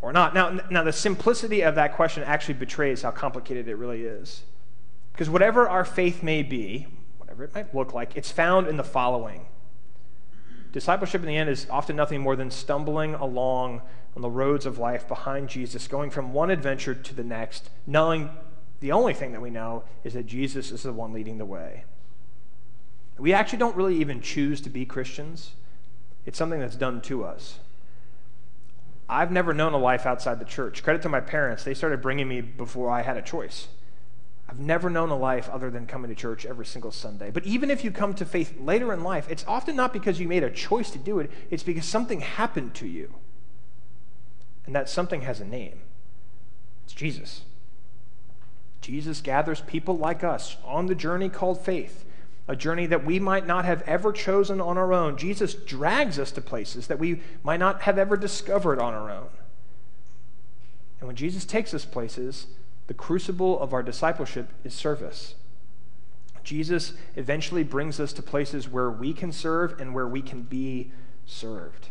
or 0.03 0.13
not? 0.13 0.35
Now, 0.35 0.61
now, 0.71 0.85
the 0.85 0.93
simplicity 0.93 1.63
of 1.63 1.75
that 1.77 1.95
question 1.95 2.23
actually 2.23 2.55
betrays 2.55 3.03
how 3.03 3.11
complicated 3.11 3.67
it 3.67 3.77
really 3.77 4.05
is. 4.05 4.43
Because 5.13 5.31
whatever 5.31 5.69
our 5.69 5.85
faith 5.85 6.23
may 6.23 6.43
be, 6.43 6.87
whatever 7.19 7.45
it 7.45 7.55
might 7.55 7.75
look 7.75 7.95
like, 7.95 8.15
it's 8.15 8.31
found 8.31 8.67
in 8.67 8.77
the 8.77 8.85
following. 8.85 9.47
Discipleship 10.73 11.23
in 11.23 11.29
the 11.29 11.37
end 11.37 11.49
is 11.49 11.67
often 11.71 11.97
nothing 11.97 12.21
more 12.21 12.37
than 12.37 12.51
stumbling 12.51 13.15
along 13.15 13.83
on 14.15 14.21
the 14.21 14.31
roads 14.31 14.67
of 14.67 14.79
life 14.79 15.09
behind 15.09 15.49
Jesus, 15.49 15.89
going 15.89 16.11
from 16.11 16.35
one 16.35 16.51
adventure 16.51 16.95
to 16.95 17.15
the 17.15 17.25
next, 17.25 17.71
knowing 17.87 18.31
the 18.81 18.93
only 18.93 19.15
thing 19.15 19.33
that 19.33 19.41
we 19.41 19.51
know 19.51 19.85
is 20.05 20.13
that 20.13 20.27
Jesus 20.27 20.71
is 20.71 20.83
the 20.83 20.93
one 20.93 21.13
leading 21.15 21.39
the 21.39 21.47
way. 21.47 21.85
We 23.19 23.33
actually 23.33 23.59
don't 23.59 23.77
really 23.77 23.97
even 23.97 24.21
choose 24.21 24.61
to 24.63 24.71
be 24.71 24.85
Christians, 24.85 25.53
it's 26.25 26.39
something 26.39 26.61
that's 26.61 26.77
done 26.77 27.01
to 27.03 27.25
us. 27.25 27.59
I've 29.09 29.31
never 29.31 29.53
known 29.53 29.75
a 29.75 29.79
life 29.79 30.07
outside 30.07 30.39
the 30.39 30.45
church. 30.45 30.83
Credit 30.83 31.03
to 31.03 31.09
my 31.09 31.21
parents, 31.21 31.65
they 31.65 31.75
started 31.75 32.01
bringing 32.01 32.29
me 32.29 32.41
before 32.41 32.91
I 32.91 33.03
had 33.03 33.17
a 33.17 33.23
choice. 33.23 33.69
I've 34.49 34.59
never 34.59 34.91
known 34.91 35.11
a 35.11 35.17
life 35.17 35.49
other 35.49 35.71
than 35.71 35.87
coming 35.87 36.09
to 36.11 36.15
church 36.15 36.45
every 36.45 36.67
single 36.67 36.93
Sunday. 36.93 37.31
But 37.31 37.47
even 37.47 37.71
if 37.71 37.85
you 37.85 37.91
come 37.91 38.15
to 38.15 38.25
faith 38.25 38.55
later 38.61 38.93
in 38.93 39.03
life, 39.03 39.27
it's 39.31 39.45
often 39.47 39.77
not 39.77 39.93
because 39.93 40.21
you 40.21 40.29
made 40.29 40.43
a 40.43 40.51
choice 40.51 40.91
to 40.91 40.99
do 40.99 41.19
it, 41.21 41.31
it's 41.51 41.63
because 41.63 41.87
something 41.87 42.21
happened 42.21 42.75
to 42.75 42.87
you. 42.87 43.15
And 44.67 44.75
that 44.75 44.89
something 44.89 45.23
has 45.23 45.41
a 45.41 45.45
name 45.45 45.81
it's 46.85 46.93
Jesus. 46.93 47.43
Jesus 48.81 49.21
gathers 49.21 49.61
people 49.63 49.97
like 49.97 50.25
us 50.25 50.57
on 50.65 50.87
the 50.87 50.95
journey 50.95 51.29
called 51.29 51.65
faith, 51.65 52.05
a 52.49 52.57
journey 52.57 52.87
that 52.87 53.05
we 53.05 53.19
might 53.19 53.47
not 53.47 53.65
have 53.65 53.83
ever 53.83 54.13
chosen 54.13 54.61
on 54.61 54.77
our 54.77 54.93
own. 54.93 55.17
Jesus 55.17 55.55
drags 55.55 56.19
us 56.19 56.33
to 56.33 56.41
places 56.41 56.89
that 56.89 56.99
we 56.99 57.21
might 57.43 57.61
not 57.61 57.83
have 57.83 57.99
ever 57.99 58.17
discovered 58.17 58.81
on 58.81 58.95
our 58.95 59.11
own. 59.11 59.29
And 61.01 61.07
when 61.07 61.17
Jesus 61.17 61.45
takes 61.45 61.73
us 61.73 61.85
places, 61.85 62.47
the 62.89 62.95
crucible 62.95 63.61
of 63.61 63.73
our 63.73 63.83
discipleship 63.83 64.49
is 64.65 64.75
service. 64.75 65.35
Jesus 66.45 66.95
eventually 67.17 67.63
brings 67.63 68.01
us 68.01 68.13
to 68.15 68.23
places 68.23 68.69
where 68.69 68.91
we 68.91 69.13
can 69.13 69.31
serve 69.31 69.81
and 69.81 69.95
where 69.95 70.09
we 70.09 70.23
can 70.23 70.43
be 70.43 70.91
served. 71.25 71.89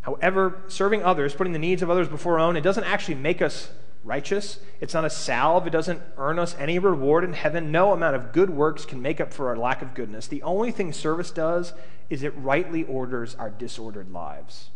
However, 0.00 0.62
serving 0.68 1.02
others, 1.02 1.34
putting 1.34 1.52
the 1.52 1.58
needs 1.58 1.82
of 1.82 1.90
others 1.90 2.08
before 2.08 2.34
our 2.34 2.46
own, 2.46 2.56
it 2.56 2.62
doesn't 2.62 2.84
actually 2.84 3.16
make 3.16 3.42
us 3.42 3.70
righteous. 4.06 4.60
It's 4.80 4.94
not 4.94 5.04
a 5.04 5.10
salve. 5.10 5.66
It 5.66 5.70
doesn't 5.70 6.00
earn 6.16 6.38
us 6.38 6.56
any 6.58 6.78
reward 6.78 7.24
in 7.24 7.32
heaven. 7.32 7.72
No 7.72 7.92
amount 7.92 8.16
of 8.16 8.32
good 8.32 8.50
works 8.50 8.84
can 8.84 9.02
make 9.02 9.20
up 9.20 9.32
for 9.32 9.48
our 9.48 9.56
lack 9.56 9.82
of 9.82 9.94
goodness. 9.94 10.26
The 10.26 10.42
only 10.42 10.70
thing 10.70 10.92
service 10.92 11.30
does 11.30 11.72
is 12.08 12.22
it 12.22 12.32
rightly 12.36 12.84
orders 12.84 13.34
our 13.34 13.50
disordered 13.50 14.12
lives. 14.12 14.70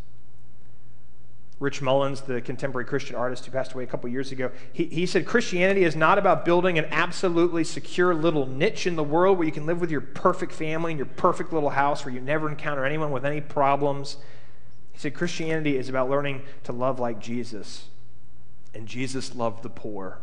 Rich 1.60 1.82
Mullins, 1.82 2.22
the 2.22 2.40
contemporary 2.40 2.86
Christian 2.86 3.16
artist 3.16 3.44
who 3.44 3.52
passed 3.52 3.74
away 3.74 3.84
a 3.84 3.86
couple 3.86 4.08
years 4.08 4.32
ago, 4.32 4.50
he, 4.72 4.86
he 4.86 5.04
said 5.04 5.26
Christianity 5.26 5.84
is 5.84 5.94
not 5.94 6.16
about 6.16 6.46
building 6.46 6.78
an 6.78 6.86
absolutely 6.86 7.64
secure 7.64 8.14
little 8.14 8.46
niche 8.46 8.86
in 8.86 8.96
the 8.96 9.04
world 9.04 9.36
where 9.36 9.46
you 9.46 9.52
can 9.52 9.66
live 9.66 9.78
with 9.78 9.90
your 9.90 10.00
perfect 10.00 10.52
family 10.52 10.92
and 10.92 10.98
your 10.98 11.06
perfect 11.06 11.52
little 11.52 11.68
house 11.68 12.02
where 12.02 12.14
you 12.14 12.20
never 12.20 12.48
encounter 12.48 12.86
anyone 12.86 13.10
with 13.10 13.26
any 13.26 13.42
problems. 13.42 14.16
He 14.92 14.98
said 14.98 15.12
Christianity 15.12 15.76
is 15.76 15.90
about 15.90 16.08
learning 16.08 16.42
to 16.64 16.72
love 16.72 16.98
like 16.98 17.20
Jesus. 17.20 17.89
And 18.74 18.86
Jesus 18.86 19.34
loved 19.34 19.62
the 19.62 19.70
poor. 19.70 20.18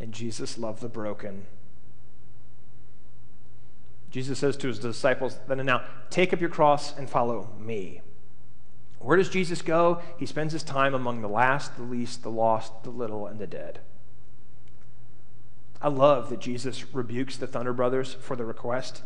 And 0.00 0.12
Jesus 0.12 0.58
loved 0.58 0.80
the 0.80 0.88
broken. 0.88 1.46
Jesus 4.10 4.38
says 4.38 4.56
to 4.58 4.68
his 4.68 4.78
disciples, 4.78 5.38
then 5.48 5.58
and 5.58 5.66
now, 5.66 5.82
take 6.10 6.32
up 6.32 6.40
your 6.40 6.50
cross 6.50 6.96
and 6.96 7.10
follow 7.10 7.50
me. 7.58 8.00
Where 9.00 9.16
does 9.16 9.28
Jesus 9.28 9.60
go? 9.60 10.00
He 10.16 10.26
spends 10.26 10.52
his 10.52 10.62
time 10.62 10.94
among 10.94 11.20
the 11.20 11.28
last, 11.28 11.76
the 11.76 11.82
least, 11.82 12.22
the 12.22 12.30
lost, 12.30 12.84
the 12.84 12.90
little, 12.90 13.26
and 13.26 13.38
the 13.38 13.46
dead. 13.46 13.80
I 15.82 15.88
love 15.88 16.30
that 16.30 16.40
Jesus 16.40 16.94
rebukes 16.94 17.36
the 17.36 17.46
Thunder 17.46 17.72
Brothers 17.72 18.14
for 18.14 18.36
the 18.36 18.44
request. 18.44 19.02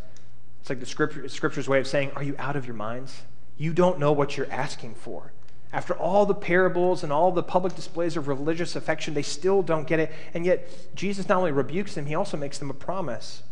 It's 0.61 0.69
like 0.69 0.81
the 0.81 0.87
scripture, 0.87 1.27
scripture's 1.29 1.69
way 1.69 1.81
of 1.81 1.87
saying, 1.87 2.13
Are 2.15 2.23
you 2.23 2.37
out 2.39 2.55
of 2.55 2.67
your 2.67 2.77
minds? 2.77 3.23
you 3.59 3.73
don't 3.73 3.99
know 3.99 4.13
what 4.13 4.37
you're 4.37 4.51
asking 4.51 4.95
for. 4.95 5.33
After 5.73 5.95
all 5.95 6.25
the 6.25 6.35
parables 6.35 7.03
and 7.03 7.13
all 7.13 7.31
the 7.31 7.43
public 7.43 7.75
displays 7.75 8.17
of 8.17 8.27
religious 8.27 8.75
affection, 8.75 9.13
they 9.13 9.23
still 9.23 9.63
don't 9.63 9.87
get 9.87 10.01
it. 10.01 10.13
And 10.33 10.47
yet, 10.47 10.95
Jesus 10.95 11.29
not 11.29 11.39
only 11.39 11.53
rebukes 11.53 11.95
them, 11.95 12.07
he 12.07 12.15
also 12.15 12.37
makes 12.37 12.59
them 12.59 12.71
a 12.71 12.75
promise. 12.75 13.43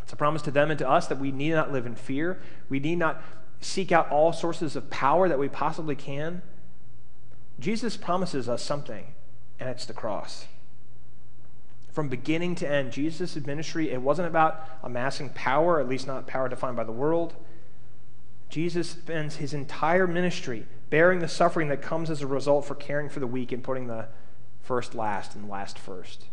It's 0.00 0.12
a 0.12 0.16
promise 0.16 0.42
to 0.42 0.50
them 0.50 0.70
and 0.70 0.78
to 0.78 0.88
us 0.88 1.06
that 1.06 1.20
we 1.20 1.30
need 1.30 1.52
not 1.52 1.72
live 1.72 1.86
in 1.86 1.94
fear. 1.94 2.40
We 2.68 2.80
need 2.80 2.96
not 2.96 3.22
seek 3.60 3.92
out 3.92 4.10
all 4.10 4.32
sources 4.32 4.74
of 4.74 4.90
power 4.90 5.28
that 5.28 5.38
we 5.38 5.48
possibly 5.48 5.94
can. 5.94 6.42
Jesus 7.60 7.96
promises 7.96 8.48
us 8.48 8.62
something, 8.62 9.06
and 9.60 9.68
it's 9.68 9.84
the 9.84 9.92
cross. 9.92 10.46
From 11.92 12.08
beginning 12.08 12.54
to 12.56 12.68
end, 12.68 12.92
Jesus' 12.92 13.36
ministry, 13.36 13.90
it 13.90 14.00
wasn't 14.00 14.28
about 14.28 14.64
amassing 14.82 15.30
power, 15.30 15.80
at 15.80 15.88
least 15.88 16.06
not 16.06 16.26
power 16.26 16.48
defined 16.48 16.76
by 16.76 16.84
the 16.84 16.92
world. 16.92 17.34
Jesus 18.48 18.90
spends 18.90 19.36
his 19.36 19.52
entire 19.52 20.06
ministry 20.06 20.66
bearing 20.90 21.18
the 21.18 21.28
suffering 21.28 21.68
that 21.68 21.82
comes 21.82 22.10
as 22.10 22.22
a 22.22 22.26
result 22.26 22.64
for 22.64 22.74
caring 22.74 23.08
for 23.08 23.20
the 23.20 23.26
weak 23.26 23.52
and 23.52 23.62
putting 23.62 23.86
the 23.86 24.06
first 24.62 24.94
last 24.94 25.34
and 25.34 25.48
last 25.48 25.78
first. 25.78 26.26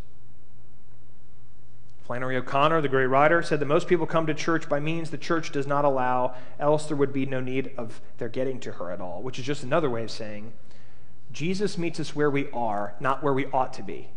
Flannery 2.06 2.36
O'Connor, 2.36 2.80
the 2.82 2.88
great 2.88 3.06
writer, 3.06 3.42
said 3.42 3.58
that 3.58 3.66
most 3.66 3.88
people 3.88 4.06
come 4.06 4.26
to 4.26 4.34
church 4.34 4.68
by 4.68 4.78
means 4.78 5.10
the 5.10 5.18
church 5.18 5.50
does 5.50 5.66
not 5.66 5.84
allow, 5.84 6.34
else 6.60 6.86
there 6.86 6.96
would 6.96 7.12
be 7.12 7.26
no 7.26 7.40
need 7.40 7.72
of 7.76 8.00
their 8.18 8.28
getting 8.28 8.60
to 8.60 8.72
her 8.72 8.92
at 8.92 9.00
all, 9.00 9.22
which 9.22 9.40
is 9.40 9.44
just 9.44 9.64
another 9.64 9.90
way 9.90 10.04
of 10.04 10.10
saying 10.10 10.52
Jesus 11.32 11.76
meets 11.76 11.98
us 11.98 12.14
where 12.14 12.30
we 12.30 12.48
are, 12.52 12.94
not 13.00 13.22
where 13.24 13.32
we 13.32 13.46
ought 13.46 13.72
to 13.74 13.82
be. 13.82 14.08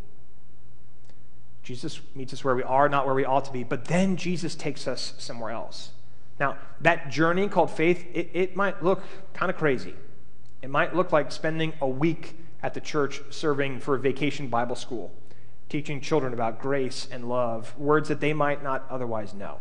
Jesus 1.63 1.99
meets 2.13 2.31
us 2.31 2.43
where 2.43 2.55
we 2.55 2.63
are, 2.63 2.87
not 2.87 3.05
where 3.05 3.15
we 3.15 3.25
ought 3.25 3.45
to 3.45 3.51
be, 3.51 3.63
but 3.63 3.85
then 3.85 4.15
Jesus 4.17 4.53
takes 4.53 4.87
us 4.87 5.13
somewhere 5.17 5.51
else. 5.51 5.91
Now, 6.39 6.57
that 6.81 7.09
journey 7.09 7.47
called 7.47 7.71
faith, 7.71 8.05
it, 8.13 8.29
it 8.33 8.55
might 8.55 8.83
look 8.83 9.03
kind 9.33 9.49
of 9.49 9.57
crazy. 9.57 9.95
It 10.61 10.69
might 10.69 10.95
look 10.95 11.11
like 11.11 11.31
spending 11.31 11.73
a 11.81 11.87
week 11.87 12.37
at 12.61 12.73
the 12.73 12.81
church 12.81 13.21
serving 13.29 13.79
for 13.79 13.95
a 13.95 13.99
vacation 13.99 14.47
Bible 14.47 14.75
school, 14.75 15.11
teaching 15.69 16.01
children 16.01 16.33
about 16.33 16.59
grace 16.59 17.07
and 17.11 17.29
love, 17.29 17.77
words 17.77 18.09
that 18.09 18.19
they 18.19 18.33
might 18.33 18.61
not 18.61 18.85
otherwise 18.89 19.33
know. 19.33 19.59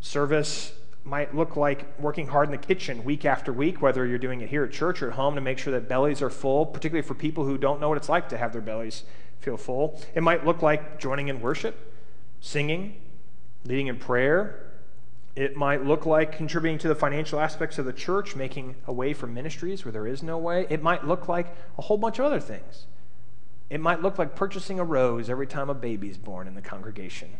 Service 0.00 0.74
might 1.04 1.34
look 1.34 1.56
like 1.56 1.98
working 1.98 2.26
hard 2.26 2.48
in 2.48 2.52
the 2.52 2.58
kitchen 2.58 3.02
week 3.02 3.24
after 3.24 3.52
week, 3.52 3.80
whether 3.80 4.04
you're 4.04 4.18
doing 4.18 4.42
it 4.42 4.50
here 4.50 4.64
at 4.64 4.72
church 4.72 5.00
or 5.02 5.08
at 5.08 5.14
home 5.14 5.34
to 5.34 5.40
make 5.40 5.58
sure 5.58 5.72
that 5.72 5.88
bellies 5.88 6.20
are 6.20 6.28
full, 6.30 6.66
particularly 6.66 7.06
for 7.06 7.14
people 7.14 7.44
who 7.44 7.56
don't 7.56 7.80
know 7.80 7.88
what 7.88 7.96
it's 7.96 8.10
like 8.10 8.28
to 8.28 8.36
have 8.36 8.52
their 8.52 8.60
bellies 8.60 9.04
feel 9.40 9.56
full. 9.56 10.00
It 10.14 10.22
might 10.22 10.44
look 10.44 10.60
like 10.60 11.00
joining 11.00 11.28
in 11.28 11.40
worship, 11.40 11.94
singing, 12.40 13.00
leading 13.64 13.86
in 13.86 13.96
prayer, 13.98 14.67
it 15.38 15.54
might 15.54 15.84
look 15.84 16.04
like 16.04 16.36
contributing 16.36 16.78
to 16.78 16.88
the 16.88 16.96
financial 16.96 17.38
aspects 17.38 17.78
of 17.78 17.84
the 17.84 17.92
church, 17.92 18.34
making 18.34 18.74
a 18.88 18.92
way 18.92 19.12
for 19.12 19.28
ministries 19.28 19.84
where 19.84 19.92
there 19.92 20.06
is 20.08 20.20
no 20.20 20.36
way. 20.36 20.66
It 20.68 20.82
might 20.82 21.06
look 21.06 21.28
like 21.28 21.54
a 21.78 21.82
whole 21.82 21.96
bunch 21.96 22.18
of 22.18 22.24
other 22.24 22.40
things. 22.40 22.86
It 23.70 23.80
might 23.80 24.02
look 24.02 24.18
like 24.18 24.34
purchasing 24.34 24.80
a 24.80 24.84
rose 24.84 25.30
every 25.30 25.46
time 25.46 25.70
a 25.70 25.74
baby's 25.74 26.18
born 26.18 26.48
in 26.48 26.56
the 26.56 26.60
congregation. 26.60 27.36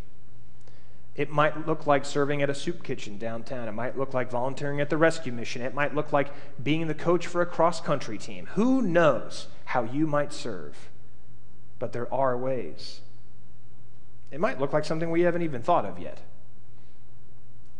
It 1.16 1.32
might 1.32 1.66
look 1.66 1.88
like 1.88 2.04
serving 2.04 2.40
at 2.40 2.48
a 2.48 2.54
soup 2.54 2.84
kitchen 2.84 3.18
downtown. 3.18 3.66
It 3.66 3.72
might 3.72 3.98
look 3.98 4.14
like 4.14 4.30
volunteering 4.30 4.80
at 4.80 4.90
the 4.90 4.96
rescue 4.96 5.32
mission. 5.32 5.62
It 5.62 5.74
might 5.74 5.92
look 5.92 6.12
like 6.12 6.28
being 6.62 6.86
the 6.86 6.94
coach 6.94 7.26
for 7.26 7.42
a 7.42 7.46
cross 7.46 7.80
country 7.80 8.16
team. 8.16 8.46
Who 8.52 8.80
knows 8.80 9.48
how 9.64 9.82
you 9.82 10.06
might 10.06 10.32
serve? 10.32 10.88
But 11.80 11.92
there 11.92 12.14
are 12.14 12.38
ways. 12.38 13.00
It 14.30 14.38
might 14.38 14.60
look 14.60 14.72
like 14.72 14.84
something 14.84 15.10
we 15.10 15.22
haven't 15.22 15.42
even 15.42 15.62
thought 15.62 15.84
of 15.84 15.98
yet. 15.98 16.20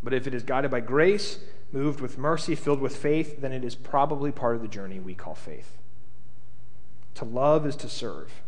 But 0.03 0.15
if 0.15 0.27
it 0.27 0.35
is 0.35 0.43
guided 0.43 0.71
by 0.71 0.81
grace, 0.81 1.39
moved 1.73 2.01
with 2.01 2.19
mercy, 2.19 2.55
filled 2.55 2.81
with 2.81 2.97
faith, 2.97 3.41
then 3.41 3.53
it 3.53 3.65
is 3.65 3.75
probably 3.75 4.33
part 4.33 4.57
of 4.57 4.63
the 4.63 4.69
journey 4.69 5.01
we 5.01 5.15
call 5.15 5.35
faith. 5.35 5.77
To 7.17 7.25
love 7.25 7.67
is 7.67 7.77
to 7.77 7.89
serve, 7.89 8.43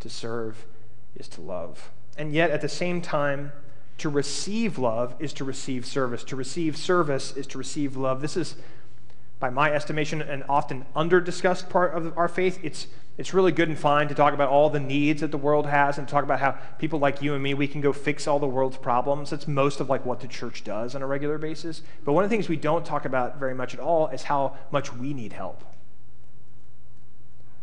to 0.00 0.08
serve 0.08 0.66
is 1.14 1.28
to 1.28 1.40
love. 1.40 1.90
And 2.16 2.32
yet, 2.32 2.50
at 2.50 2.60
the 2.60 2.68
same 2.68 3.00
time, 3.00 3.52
to 3.98 4.08
receive 4.08 4.78
love 4.78 5.14
is 5.18 5.32
to 5.34 5.44
receive 5.44 5.84
service. 5.84 6.24
To 6.24 6.36
receive 6.36 6.76
service 6.76 7.36
is 7.36 7.46
to 7.48 7.58
receive 7.58 7.96
love. 7.96 8.22
This 8.22 8.36
is, 8.36 8.56
by 9.38 9.50
my 9.50 9.72
estimation, 9.72 10.22
an 10.22 10.44
often 10.48 10.86
under 10.96 11.20
discussed 11.20 11.68
part 11.68 11.94
of 11.94 12.16
our 12.16 12.28
faith. 12.28 12.58
It's 12.62 12.86
it's 13.18 13.34
really 13.34 13.52
good 13.52 13.68
and 13.68 13.78
fine 13.78 14.08
to 14.08 14.14
talk 14.14 14.32
about 14.32 14.48
all 14.48 14.70
the 14.70 14.80
needs 14.80 15.20
that 15.20 15.30
the 15.30 15.36
world 15.36 15.66
has 15.66 15.98
and 15.98 16.08
talk 16.08 16.24
about 16.24 16.40
how 16.40 16.52
people 16.78 16.98
like 16.98 17.20
you 17.20 17.34
and 17.34 17.42
me 17.42 17.52
we 17.52 17.68
can 17.68 17.80
go 17.80 17.92
fix 17.92 18.26
all 18.26 18.38
the 18.38 18.46
world's 18.46 18.78
problems 18.78 19.30
that's 19.30 19.46
most 19.46 19.80
of 19.80 19.90
like 19.90 20.06
what 20.06 20.20
the 20.20 20.28
church 20.28 20.64
does 20.64 20.94
on 20.94 21.02
a 21.02 21.06
regular 21.06 21.36
basis 21.36 21.82
but 22.04 22.12
one 22.12 22.24
of 22.24 22.30
the 22.30 22.34
things 22.34 22.48
we 22.48 22.56
don't 22.56 22.86
talk 22.86 23.04
about 23.04 23.38
very 23.38 23.54
much 23.54 23.74
at 23.74 23.80
all 23.80 24.06
is 24.08 24.22
how 24.22 24.56
much 24.70 24.94
we 24.94 25.12
need 25.12 25.32
help 25.34 25.62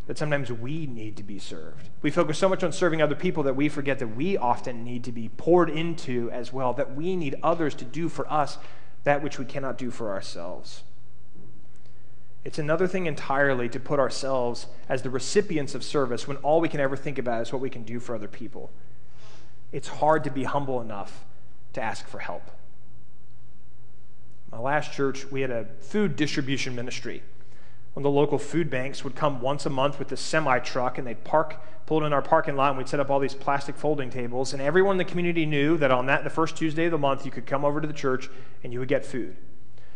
that 0.08 0.18
sometimes 0.18 0.52
we 0.52 0.86
need 0.86 1.18
to 1.18 1.24
be 1.24 1.40
served. 1.40 1.90
We 2.02 2.12
focus 2.12 2.38
so 2.38 2.48
much 2.48 2.64
on 2.64 2.72
serving 2.72 3.02
other 3.02 3.16
people 3.16 3.44
that 3.44 3.56
we 3.56 3.70
forget 3.70 4.00
that 4.00 4.16
we 4.16 4.38
often 4.38 4.84
need 4.84 5.04
to 5.06 5.12
be 5.12 5.30
poured 5.30 5.70
into 5.70 6.30
as 6.32 6.54
well, 6.54 6.74
that 6.74 6.96
we 6.96 7.16
need 7.16 7.36
others 7.42 7.74
to 7.76 7.86
do 7.86 8.08
for 8.08 8.32
us 8.32 8.58
that 9.04 9.24
which 9.24 9.40
we 9.40 9.46
cannot 9.46 9.78
do 9.78 9.92
for 9.92 10.12
ourselves. 10.12 10.84
It's 12.46 12.60
another 12.60 12.88
thing 12.88 13.08
entirely 13.08 13.68
to 13.70 13.80
put 13.80 14.00
ourselves 14.00 14.68
as 14.88 15.02
the 15.02 15.10
recipients 15.10 15.74
of 15.74 15.84
service 15.84 16.28
when 16.28 16.38
all 16.38 16.62
we 16.62 16.70
can 16.70 16.80
ever 16.80 16.96
think 16.96 17.18
about 17.18 17.42
is 17.42 17.52
what 17.52 17.62
we 17.62 17.72
can 17.72 17.84
do 17.84 18.00
for 18.00 18.14
other 18.14 18.28
people. 18.28 18.72
It's 19.72 19.88
hard 19.88 20.24
to 20.26 20.30
be 20.30 20.44
humble 20.44 20.80
enough 20.80 21.26
to 21.74 21.82
ask 21.82 22.08
for 22.08 22.20
help. 22.20 22.52
My 24.52 24.60
last 24.60 24.94
church, 24.94 25.30
we 25.32 25.42
had 25.42 25.50
a 25.50 25.66
food 25.80 26.16
distribution 26.16 26.76
ministry. 26.76 27.24
One 27.94 28.02
of 28.06 28.14
the 28.14 28.20
local 28.20 28.38
food 28.38 28.70
banks 28.70 29.04
would 29.04 29.16
come 29.16 29.42
once 29.42 29.66
a 29.66 29.70
month 29.72 29.98
with 29.98 30.12
a 30.12 30.18
semi 30.18 30.60
truck 30.60 31.00
and 31.00 31.08
they'd 31.08 31.24
park, 31.24 31.60
pull 31.88 32.04
it 32.04 32.06
in 32.06 32.14
our 32.14 32.22
parking 32.22 32.56
lot, 32.56 32.70
and 32.70 32.78
we'd 32.78 32.88
set 32.88 33.00
up 33.00 33.10
all 33.10 33.20
these 33.20 33.34
plastic 33.34 33.76
folding 33.76 34.12
tables. 34.12 34.54
And 34.54 34.62
everyone 34.62 34.94
in 34.94 34.98
the 35.00 35.06
community 35.06 35.48
knew 35.48 35.78
that 35.78 35.90
on 35.90 36.06
that, 36.06 36.24
the 36.24 36.30
first 36.30 36.56
Tuesday 36.56 36.86
of 36.86 36.92
the 36.92 36.98
month, 37.00 37.26
you 37.26 37.32
could 37.32 37.48
come 37.48 37.66
over 37.66 37.82
to 37.82 37.88
the 37.88 37.94
church 37.94 38.30
and 38.64 38.72
you 38.72 38.80
would 38.80 38.88
get 38.88 39.04
food. 39.04 39.36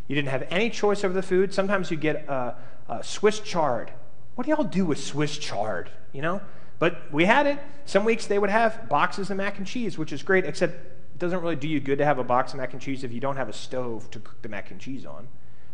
You 0.09 0.15
didn't 0.15 0.29
have 0.29 0.47
any 0.49 0.71
choice 0.71 1.03
over 1.03 1.13
the 1.13 1.21
food. 1.21 1.53
Sometimes 1.53 1.91
you 1.91 1.95
get 1.95 2.27
a, 2.27 2.55
a 2.89 3.03
Swiss 3.03 3.39
chard. 3.39 3.91
What 4.33 4.45
do 4.45 4.49
y'all 4.51 4.63
do 4.63 4.83
with 4.83 5.01
Swiss 5.01 5.37
chard? 5.37 5.91
You 6.11 6.23
know? 6.23 6.41
But 6.79 7.13
we 7.13 7.25
had 7.25 7.45
it. 7.45 7.59
Some 7.85 8.05
weeks 8.05 8.25
they 8.25 8.39
would 8.39 8.49
have 8.49 8.89
boxes 8.89 9.29
of 9.29 9.37
mac 9.37 9.59
and 9.59 9.67
cheese, 9.67 9.99
which 9.99 10.11
is 10.11 10.23
great, 10.23 10.45
except 10.45 10.73
it 10.73 11.19
doesn't 11.19 11.41
really 11.41 11.55
do 11.55 11.67
you 11.67 11.79
good 11.79 11.99
to 11.99 12.05
have 12.05 12.17
a 12.17 12.23
box 12.23 12.53
of 12.53 12.59
mac 12.59 12.73
and 12.73 12.81
cheese 12.81 13.03
if 13.03 13.13
you 13.13 13.19
don't 13.19 13.35
have 13.35 13.49
a 13.49 13.53
stove 13.53 14.09
to 14.09 14.19
cook 14.19 14.41
the 14.41 14.49
mac 14.49 14.71
and 14.71 14.79
cheese 14.79 15.05
on. 15.05 15.27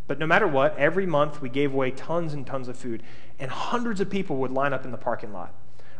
But 0.06 0.20
no 0.20 0.28
matter 0.28 0.48
what, 0.48 0.78
every 0.78 1.06
month 1.06 1.42
we 1.42 1.48
gave 1.48 1.74
away 1.74 1.92
tons 1.92 2.34
and 2.34 2.46
tons 2.46 2.68
of 2.68 2.78
food, 2.78 3.04
and 3.40 3.50
hundreds 3.50 4.02
of 4.02 4.10
people 4.10 4.36
would 4.38 4.52
line 4.52 4.74
up 4.74 4.84
in 4.84 4.92
the 4.92 4.98
parking 4.98 5.32
lot. 5.32 5.54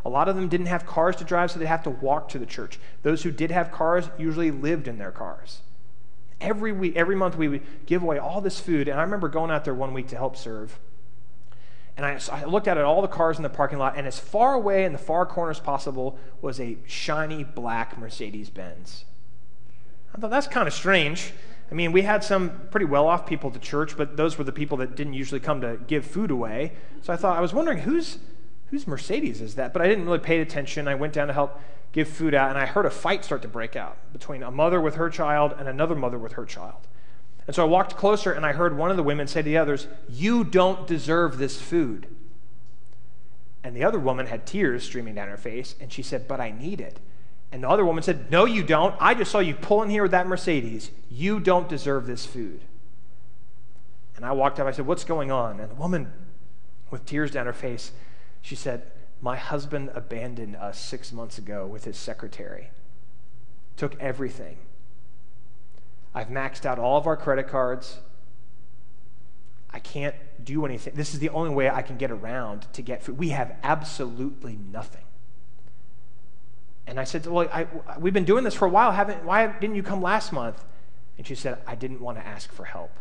A 0.04 0.10
lot 0.10 0.28
of 0.28 0.36
them 0.36 0.48
didn't 0.48 0.66
have 0.66 0.86
cars 0.86 1.16
to 1.16 1.24
drive, 1.24 1.50
so 1.50 1.58
they'd 1.58 1.66
have 1.66 1.82
to 1.84 1.90
walk 1.90 2.28
to 2.28 2.38
the 2.38 2.46
church. 2.46 2.78
Those 3.02 3.22
who 3.22 3.30
did 3.30 3.50
have 3.50 3.72
cars 3.72 4.10
usually 4.18 4.50
lived 4.50 4.86
in 4.86 4.98
their 4.98 5.10
cars. 5.10 5.62
Every 6.40 6.72
week, 6.72 6.96
every 6.96 7.16
month, 7.16 7.36
we 7.36 7.48
would 7.48 7.62
give 7.86 8.02
away 8.02 8.18
all 8.18 8.40
this 8.40 8.60
food. 8.60 8.88
And 8.88 8.98
I 8.98 9.02
remember 9.02 9.28
going 9.28 9.50
out 9.50 9.64
there 9.64 9.74
one 9.74 9.94
week 9.94 10.08
to 10.08 10.16
help 10.16 10.36
serve. 10.36 10.78
And 11.96 12.04
I, 12.04 12.20
I 12.30 12.44
looked 12.44 12.68
at 12.68 12.76
all 12.76 13.00
the 13.00 13.08
cars 13.08 13.38
in 13.38 13.42
the 13.42 13.48
parking 13.48 13.78
lot, 13.78 13.96
and 13.96 14.06
as 14.06 14.18
far 14.18 14.52
away 14.52 14.84
in 14.84 14.92
the 14.92 14.98
far 14.98 15.24
corner 15.24 15.50
as 15.50 15.60
possible 15.60 16.18
was 16.42 16.60
a 16.60 16.76
shiny 16.86 17.42
black 17.42 17.96
Mercedes 17.96 18.50
Benz. 18.50 19.06
I 20.14 20.18
thought 20.18 20.30
that's 20.30 20.46
kind 20.46 20.68
of 20.68 20.74
strange. 20.74 21.32
I 21.70 21.74
mean, 21.74 21.92
we 21.92 22.02
had 22.02 22.22
some 22.22 22.68
pretty 22.70 22.86
well 22.86 23.06
off 23.06 23.26
people 23.26 23.50
to 23.50 23.58
church, 23.58 23.96
but 23.96 24.16
those 24.16 24.36
were 24.36 24.44
the 24.44 24.52
people 24.52 24.76
that 24.78 24.94
didn't 24.94 25.14
usually 25.14 25.40
come 25.40 25.62
to 25.62 25.78
give 25.86 26.04
food 26.04 26.30
away. 26.30 26.72
So 27.00 27.12
I 27.12 27.16
thought, 27.16 27.36
I 27.36 27.40
was 27.40 27.54
wondering 27.54 27.78
whose, 27.78 28.18
whose 28.70 28.86
Mercedes 28.86 29.40
is 29.40 29.54
that? 29.54 29.72
But 29.72 29.82
I 29.82 29.88
didn't 29.88 30.04
really 30.04 30.18
pay 30.18 30.40
attention. 30.40 30.86
I 30.86 30.94
went 30.94 31.12
down 31.12 31.28
to 31.28 31.32
help 31.32 31.60
give 31.92 32.08
food 32.08 32.34
out, 32.34 32.50
and 32.50 32.58
I 32.58 32.66
heard 32.66 32.86
a 32.86 32.90
fight 32.90 33.24
start 33.24 33.42
to 33.42 33.48
break 33.48 33.76
out 33.76 33.96
between 34.12 34.42
a 34.42 34.50
mother 34.50 34.80
with 34.80 34.96
her 34.96 35.08
child 35.08 35.54
and 35.58 35.68
another 35.68 35.94
mother 35.94 36.18
with 36.18 36.32
her 36.32 36.44
child. 36.44 36.86
And 37.46 37.54
so 37.54 37.62
I 37.62 37.66
walked 37.66 37.96
closer, 37.96 38.32
and 38.32 38.44
I 38.44 38.52
heard 38.52 38.76
one 38.76 38.90
of 38.90 38.96
the 38.96 39.02
women 39.02 39.26
say 39.26 39.40
to 39.40 39.44
the 39.44 39.56
others, 39.56 39.86
You 40.08 40.44
don't 40.44 40.86
deserve 40.86 41.38
this 41.38 41.60
food. 41.60 42.06
And 43.62 43.74
the 43.74 43.84
other 43.84 43.98
woman 43.98 44.26
had 44.26 44.46
tears 44.46 44.84
streaming 44.84 45.14
down 45.14 45.28
her 45.28 45.36
face, 45.36 45.74
and 45.80 45.92
she 45.92 46.02
said, 46.02 46.28
But 46.28 46.40
I 46.40 46.50
need 46.50 46.80
it. 46.80 47.00
And 47.52 47.62
the 47.62 47.68
other 47.68 47.84
woman 47.84 48.02
said, 48.02 48.30
No, 48.30 48.44
you 48.44 48.62
don't. 48.62 48.94
I 49.00 49.14
just 49.14 49.30
saw 49.30 49.38
you 49.38 49.54
pull 49.54 49.82
in 49.82 49.90
here 49.90 50.02
with 50.02 50.10
that 50.10 50.26
Mercedes. 50.26 50.90
You 51.10 51.40
don't 51.40 51.68
deserve 51.68 52.06
this 52.06 52.26
food. 52.26 52.60
And 54.16 54.24
I 54.24 54.32
walked 54.32 54.58
up. 54.58 54.66
I 54.66 54.72
said, 54.72 54.86
What's 54.86 55.04
going 55.04 55.30
on? 55.30 55.60
And 55.60 55.70
the 55.70 55.74
woman, 55.74 56.12
with 56.90 57.06
tears 57.06 57.30
down 57.30 57.46
her 57.46 57.52
face, 57.52 57.92
she 58.42 58.56
said, 58.56 58.82
my 59.20 59.36
husband 59.36 59.90
abandoned 59.94 60.56
us 60.56 60.78
six 60.78 61.12
months 61.12 61.38
ago 61.38 61.66
with 61.66 61.84
his 61.84 61.96
secretary, 61.96 62.70
took 63.76 63.98
everything. 64.00 64.58
I've 66.14 66.28
maxed 66.28 66.64
out 66.64 66.78
all 66.78 66.98
of 66.98 67.06
our 67.06 67.16
credit 67.16 67.48
cards. 67.48 67.98
I 69.70 69.78
can't 69.80 70.14
do 70.42 70.64
anything. 70.64 70.94
This 70.94 71.12
is 71.12 71.20
the 71.20 71.28
only 71.30 71.50
way 71.50 71.68
I 71.68 71.82
can 71.82 71.96
get 71.96 72.10
around 72.10 72.66
to 72.74 72.82
get 72.82 73.02
food. 73.02 73.18
We 73.18 73.30
have 73.30 73.54
absolutely 73.62 74.58
nothing. 74.70 75.04
And 76.86 77.00
I 77.00 77.04
said, 77.04 77.26
Well, 77.26 77.48
I, 77.52 77.66
we've 77.98 78.14
been 78.14 78.24
doing 78.24 78.44
this 78.44 78.54
for 78.54 78.66
a 78.66 78.70
while. 78.70 78.92
Haven't, 78.92 79.24
why 79.24 79.46
didn't 79.46 79.76
you 79.76 79.82
come 79.82 80.00
last 80.00 80.32
month? 80.32 80.64
And 81.18 81.26
she 81.26 81.34
said, 81.34 81.58
I 81.66 81.74
didn't 81.74 82.00
want 82.00 82.18
to 82.18 82.26
ask 82.26 82.52
for 82.52 82.64
help. 82.64 82.92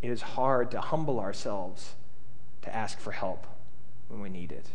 It 0.00 0.10
is 0.10 0.22
hard 0.22 0.70
to 0.72 0.80
humble 0.80 1.20
ourselves 1.20 1.94
to 2.62 2.74
ask 2.74 2.98
for 2.98 3.12
help 3.12 3.46
when 4.08 4.20
we 4.20 4.28
need 4.28 4.52
it. 4.52 4.66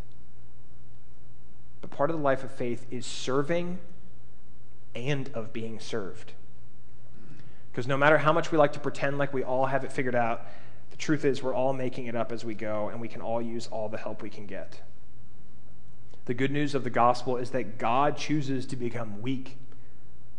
But 1.82 1.92
part 1.92 2.10
of 2.10 2.16
the 2.16 2.22
life 2.22 2.44
of 2.44 2.52
faith 2.52 2.86
is 2.92 3.06
serving 3.06 3.80
and 4.96 5.30
of 5.34 5.54
being 5.54 5.80
served. 5.80 6.34
Because 7.72 7.88
no 7.88 7.98
matter 7.98 8.18
how 8.18 8.34
much 8.34 8.52
we 8.52 8.58
like 8.58 8.74
to 8.74 8.80
pretend 8.80 9.18
like 9.18 9.34
we 9.34 9.44
all 9.44 9.68
have 9.68 9.84
it 9.84 9.92
figured 9.92 10.16
out, 10.16 10.48
the 10.90 10.98
truth 10.98 11.24
is 11.24 11.44
we're 11.44 11.54
all 11.54 11.74
making 11.74 12.08
it 12.08 12.16
up 12.16 12.32
as 12.32 12.44
we 12.44 12.56
go, 12.56 12.90
and 12.90 13.00
we 13.00 13.08
can 13.08 13.22
all 13.22 13.42
use 13.42 13.68
all 13.68 13.88
the 13.88 13.98
help 13.98 14.24
we 14.24 14.30
can 14.30 14.48
get. 14.48 14.82
The 16.26 16.34
good 16.34 16.52
news 16.52 16.74
of 16.74 16.84
the 16.84 16.90
gospel 16.90 17.38
is 17.38 17.52
that 17.52 17.78
God 17.78 18.18
chooses 18.18 18.66
to 18.68 18.76
become 18.76 19.22
weak 19.22 19.58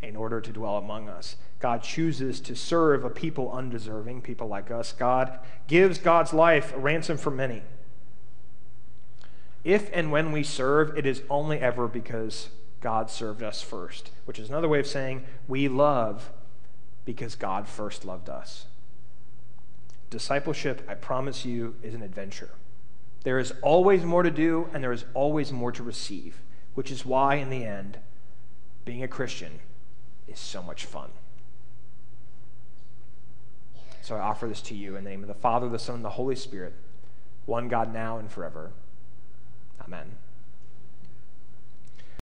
in 0.02 0.16
order 0.16 0.40
to 0.40 0.52
dwell 0.52 0.76
among 0.76 1.08
us. 1.08 1.36
God 1.58 1.82
chooses 1.82 2.40
to 2.40 2.54
serve 2.54 3.04
a 3.04 3.10
people 3.10 3.50
undeserving, 3.50 4.22
people 4.22 4.46
like 4.46 4.70
us. 4.70 4.92
God 4.92 5.38
gives 5.66 5.98
God's 5.98 6.32
life 6.32 6.74
a 6.74 6.78
ransom 6.78 7.16
for 7.16 7.30
many. 7.30 7.62
If 9.64 9.90
and 9.92 10.12
when 10.12 10.30
we 10.30 10.44
serve, 10.44 10.96
it 10.96 11.04
is 11.04 11.22
only 11.28 11.58
ever 11.58 11.88
because 11.88 12.50
God 12.80 13.10
served 13.10 13.42
us 13.42 13.60
first, 13.60 14.10
which 14.24 14.38
is 14.38 14.48
another 14.48 14.68
way 14.68 14.78
of 14.78 14.86
saying 14.86 15.24
we 15.48 15.66
love 15.68 16.30
because 17.04 17.34
God 17.34 17.66
first 17.66 18.04
loved 18.04 18.28
us. 18.28 18.66
Discipleship, 20.10 20.86
I 20.88 20.94
promise 20.94 21.44
you, 21.44 21.74
is 21.82 21.94
an 21.94 22.02
adventure. 22.02 22.50
There 23.24 23.38
is 23.38 23.52
always 23.62 24.04
more 24.04 24.22
to 24.22 24.30
do, 24.30 24.70
and 24.72 24.82
there 24.82 24.92
is 24.92 25.04
always 25.12 25.52
more 25.52 25.72
to 25.72 25.82
receive, 25.82 26.40
which 26.74 26.90
is 26.90 27.04
why, 27.04 27.34
in 27.34 27.50
the 27.50 27.64
end, 27.64 27.98
being 28.84 29.02
a 29.02 29.08
Christian 29.08 29.58
is 30.28 30.38
so 30.38 30.62
much 30.62 30.84
fun. 30.84 31.10
So 34.02 34.16
I 34.16 34.20
offer 34.20 34.46
this 34.46 34.62
to 34.62 34.74
you 34.74 34.96
in 34.96 35.04
the 35.04 35.10
name 35.10 35.22
of 35.22 35.28
the 35.28 35.34
Father, 35.34 35.68
the 35.68 35.78
Son, 35.78 35.96
and 35.96 36.04
the 36.04 36.10
Holy 36.10 36.36
Spirit, 36.36 36.72
one 37.46 37.68
God 37.68 37.92
now 37.92 38.18
and 38.18 38.30
forever. 38.30 38.70
Amen. 39.84 40.12